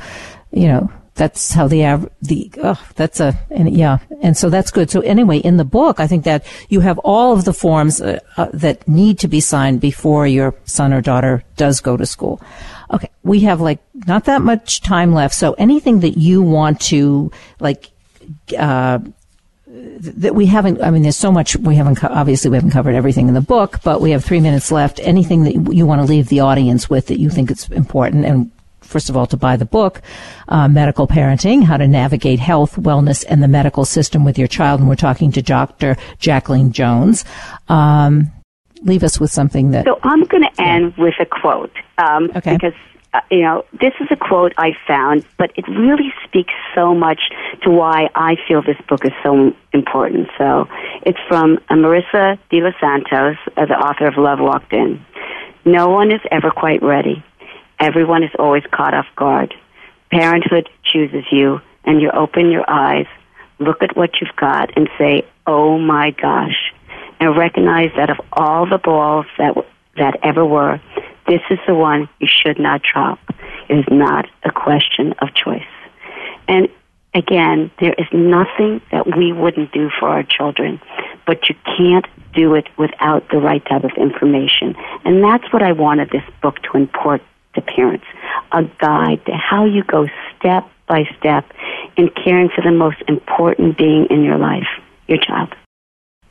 you 0.58 0.68
know, 0.68 0.92
that's 1.18 1.52
how 1.52 1.68
the 1.68 1.84
av- 1.86 2.10
the 2.22 2.50
oh, 2.64 2.82
that's 2.96 3.20
a 3.20 3.38
and 3.50 3.76
yeah 3.76 3.98
and 4.22 4.38
so 4.38 4.50
that's 4.50 4.72
good. 4.72 4.90
So 4.90 5.02
anyway 5.02 5.40
in 5.40 5.58
the 5.58 5.66
book 5.66 6.00
i 6.00 6.08
think 6.08 6.24
that 6.24 6.46
you 6.70 6.80
have 6.82 7.00
all 7.00 7.34
of 7.34 7.44
the 7.44 7.54
forms 7.54 8.00
uh, 8.00 8.20
uh, 8.38 8.48
that 8.54 8.88
need 8.88 9.20
to 9.20 9.28
be 9.28 9.40
signed 9.40 9.82
before 9.82 10.28
your 10.28 10.54
son 10.66 10.94
or 10.94 11.02
daughter 11.02 11.44
does 11.58 11.82
go 11.82 11.98
to 11.98 12.06
school. 12.06 12.40
Okay 12.94 13.10
we 13.24 13.42
have 13.42 13.60
like 13.60 13.80
not 14.06 14.26
that 14.26 14.42
much 14.42 14.82
time 14.82 15.12
left. 15.14 15.34
So 15.34 15.54
anything 15.54 16.00
that 16.02 16.18
you 16.18 16.42
want 16.42 16.80
to 16.82 17.32
like 17.60 17.90
uh, 18.58 19.00
that 19.68 20.34
we 20.34 20.46
haven't 20.46 20.82
i 20.82 20.90
mean 20.90 21.02
there's 21.02 21.18
so 21.18 21.32
much 21.32 21.58
we 21.58 21.76
haven't 21.76 21.96
co- 21.96 22.08
obviously 22.08 22.50
we 22.50 22.58
haven't 22.58 22.72
covered 22.72 22.96
everything 22.96 23.28
in 23.28 23.34
the 23.34 23.42
book 23.42 23.80
but 23.84 24.02
we 24.02 24.12
have 24.12 24.24
three 24.24 24.40
minutes 24.40 24.72
left. 24.72 25.00
Anything 25.04 25.44
that 25.44 25.74
you 25.74 25.86
want 25.86 26.00
to 26.00 26.08
leave 26.08 26.30
the 26.30 26.40
audience 26.40 26.90
with 26.90 27.08
that 27.08 27.20
you 27.20 27.30
think 27.30 27.50
it's 27.52 27.68
important 27.70 28.24
and 28.26 28.52
first 28.82 29.10
of 29.10 29.18
all, 29.18 29.28
to 29.28 29.38
buy 29.38 29.58
the 29.58 29.66
book, 29.66 30.02
uh, 30.48 30.68
Medical 30.68 31.08
Parenting, 31.08 31.64
How 31.64 31.78
to 31.78 31.88
Navigate 31.88 32.40
Health, 32.40 32.76
Wellness, 32.76 33.26
and 33.28 33.44
the 33.44 33.48
Medical 33.48 33.86
System 33.86 34.24
with 34.24 34.38
Your 34.38 34.48
Child. 34.48 34.80
And 34.80 34.90
we're 34.90 34.96
talking 34.96 35.32
to 35.34 35.42
Dr. 35.42 35.98
Jacqueline 36.20 36.72
Jones. 36.72 37.26
Um, 37.68 38.32
leave 38.84 39.04
us 39.04 39.20
with 39.20 39.32
something 39.32 39.72
that. 39.72 39.86
So 39.86 40.00
I'm 40.04 40.24
going 40.24 40.44
to 40.44 40.62
end 40.62 40.94
yeah. 40.98 41.04
with 41.04 41.16
a 41.20 41.26
quote. 41.26 41.76
Um, 41.98 42.32
okay. 42.36 42.54
Because, 42.54 42.74
uh, 43.14 43.22
you 43.32 43.42
know, 43.42 43.64
this 43.74 43.94
is 44.00 44.08
a 44.12 44.16
quote 44.16 44.54
I 44.58 44.72
found, 44.88 45.26
but 45.38 45.52
it 45.56 45.68
really 45.68 46.14
speaks 46.26 46.54
so 46.76 46.94
much 46.94 47.20
to 47.64 47.70
why 47.70 48.10
I 48.16 48.36
feel 48.48 48.62
this 48.62 48.78
book 48.88 49.06
is 49.06 49.14
so 49.24 49.54
important. 49.74 50.30
So 50.38 50.68
it's 51.04 51.20
from 51.28 51.58
Marisa 51.70 52.38
de 52.50 52.62
los 52.62 52.74
Santos, 52.80 53.38
uh, 53.56 53.66
the 53.66 53.76
author 53.76 54.08
of 54.08 54.18
Love 54.18 54.40
Walked 54.40 54.74
In. 54.74 55.04
No 55.66 55.90
one 55.90 56.12
is 56.12 56.22
ever 56.32 56.52
quite 56.52 56.82
ready. 56.82 57.24
Everyone 57.80 58.24
is 58.24 58.32
always 58.40 58.64
caught 58.72 58.94
off 58.94 59.06
guard. 59.16 59.54
Parenthood 60.12 60.70
chooses 60.84 61.26
you, 61.32 61.62
and 61.84 62.02
you 62.02 62.10
open 62.12 62.52
your 62.52 62.70
eyes, 62.70 63.06
look 63.60 63.84
at 63.84 63.96
what 63.96 64.12
you've 64.20 64.36
got, 64.36 64.76
and 64.76 64.90
say, 64.98 65.26
"Oh 65.46 65.78
my 65.78 66.12
gosh!" 66.12 66.74
and 67.20 67.38
recognize 67.38 67.92
that 67.96 68.10
of 68.10 68.18
all 68.34 68.66
the 68.66 68.78
balls 68.78 69.26
that 69.38 69.56
that 69.98 70.20
ever 70.24 70.46
were, 70.46 70.80
this 71.28 71.42
is 71.50 71.60
the 71.68 71.76
one 71.76 72.08
you 72.20 72.28
should 72.28 72.60
not 72.60 72.82
drop. 72.84 73.20
It 73.68 73.80
is 73.80 73.86
not 73.90 74.26
a 74.44 74.52
question 74.52 75.14
of 75.20 75.34
choice. 75.34 75.64
And 76.48 76.70
again, 77.14 77.72
there 77.80 77.94
is 77.98 78.08
nothing 78.14 78.82
that 78.92 79.18
we 79.18 79.34
wouldn't 79.34 79.72
do 79.72 79.90
for 80.00 80.08
our 80.08 80.24
children, 80.24 80.80
but 81.26 81.50
you 81.50 81.56
can't 81.78 82.06
do 82.34 82.54
it 82.56 82.68
without 82.78 83.28
the 83.30 83.38
right 83.38 83.66
type 83.66 83.84
of 83.84 83.92
information. 83.98 84.76
And 85.04 85.24
that's 85.24 85.52
what 85.52 85.64
I 85.64 85.72
wanted 85.72 86.12
this 86.12 86.24
book 86.42 86.62
to 86.64 86.78
import 86.78 87.22
to 87.58 87.62
parents, 87.62 88.06
a 88.54 88.64
guide 88.80 89.20
to 89.26 89.34
how 89.34 89.66
you 89.66 89.84
go 89.84 90.08
step 90.38 90.64
by 90.88 91.04
step 91.20 91.44
in 91.98 92.10
caring 92.24 92.48
for 92.56 92.62
the 92.62 92.72
most 92.72 93.04
important 93.08 93.78
being 93.78 94.08
in 94.10 94.24
your 94.24 94.38
life, 94.38 94.68
your 95.08 95.18
child. 95.18 95.54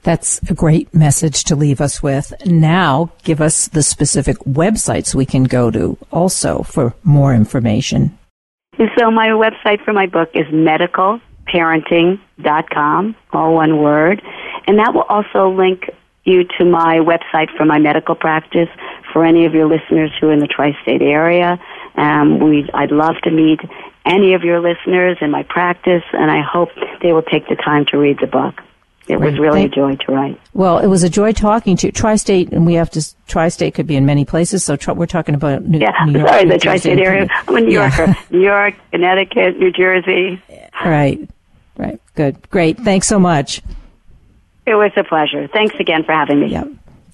That's 0.03 0.41
a 0.49 0.55
great 0.55 0.95
message 0.95 1.45
to 1.45 1.55
leave 1.57 1.81
us 1.81 2.03
with. 2.03 2.33
Now, 2.47 3.11
give 3.25 3.41
us 3.41 3.67
the 3.69 3.83
specific 3.83 4.37
websites 4.39 5.17
we 5.17 5.27
can 5.27 5.45
go 5.45 5.71
to 5.73 5.99
also 6.13 6.63
for 6.63 6.95
more 7.03 7.35
information. 7.35 8.17
So, 8.99 9.11
my 9.11 9.29
website 9.29 9.83
for 9.85 9.93
my 9.93 10.07
book 10.07 10.31
is 10.33 10.47
medicalparenting.com, 10.47 13.17
all 13.33 13.55
one 13.55 13.83
word. 13.83 14.23
And 14.69 14.79
that 14.79 14.95
will 14.95 15.07
also 15.09 15.51
link 15.51 15.91
you 16.25 16.45
to 16.59 16.65
my 16.65 16.99
website 16.99 17.49
for 17.57 17.65
my 17.65 17.79
medical 17.79 18.15
practice 18.15 18.69
for 19.17 19.25
any 19.25 19.47
of 19.47 19.55
your 19.55 19.65
listeners 19.67 20.13
who 20.21 20.29
are 20.29 20.33
in 20.35 20.41
the 20.41 20.47
tri-state 20.47 21.01
area. 21.01 21.59
Um, 21.95 22.39
we, 22.39 22.69
I'd 22.75 22.91
love 22.91 23.15
to 23.23 23.31
meet 23.31 23.61
any 24.05 24.35
of 24.35 24.43
your 24.45 24.61
listeners 24.61 25.17
in 25.23 25.31
my 25.31 25.43
practice, 25.43 26.03
and 26.13 26.31
I 26.31 26.43
hope 26.43 26.69
they 27.01 27.15
will 27.15 27.23
take 27.23 27.49
the 27.49 27.57
time 27.57 27.87
to 27.87 27.97
read 27.97 28.19
the 28.21 28.27
book. 28.27 28.61
It 29.09 29.19
was 29.19 29.39
really 29.39 29.61
Thank- 29.63 29.73
a 29.73 29.77
joy 29.77 29.97
to 30.05 30.13
write. 30.13 30.39
Well, 30.53 30.81
it 30.81 30.89
was 30.89 31.03
a 31.03 31.09
joy 31.09 31.33
talking 31.33 31.79
to 31.79 31.87
you. 31.87 31.93
Tri-state, 31.93 32.53
and 32.53 32.67
we 32.67 32.75
have 32.75 32.91
to. 32.91 33.03
Tri-state 33.27 33.73
could 33.73 33.87
be 33.87 33.97
in 33.97 34.05
many 34.05 34.27
places. 34.27 34.63
So 34.65 34.77
tri- 34.77 34.93
we're 34.93 35.07
talking 35.07 35.35
about 35.35 35.63
New, 35.65 35.79
yeah, 35.79 35.93
New 36.05 36.19
York. 36.19 36.29
sorry, 36.29 36.45
the 36.51 36.59
tri-state 36.59 36.99
area. 36.99 37.27
I'm 37.49 37.57
a 37.57 37.61
New 37.63 37.73
yeah. 37.73 37.97
Yorker. 37.97 38.17
New 38.31 38.43
York, 38.43 38.75
Connecticut, 38.91 39.59
New 39.59 39.73
Jersey. 39.73 40.43
Right, 40.85 41.27
right. 41.79 41.99
Good, 42.17 42.51
great. 42.51 42.77
Thanks 42.81 43.07
so 43.07 43.19
much. 43.19 43.63
It 44.67 44.75
was 44.75 44.93
a 44.95 45.05
pleasure. 45.05 45.49
Thanks 45.49 45.75
again 45.81 46.05
for 46.05 46.13
having 46.13 46.41
me. 46.41 46.49
Yep. 46.49 46.69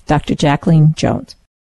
Dr. 0.07 0.35
Jacqueline 0.35 0.95
Jones. 0.95 1.37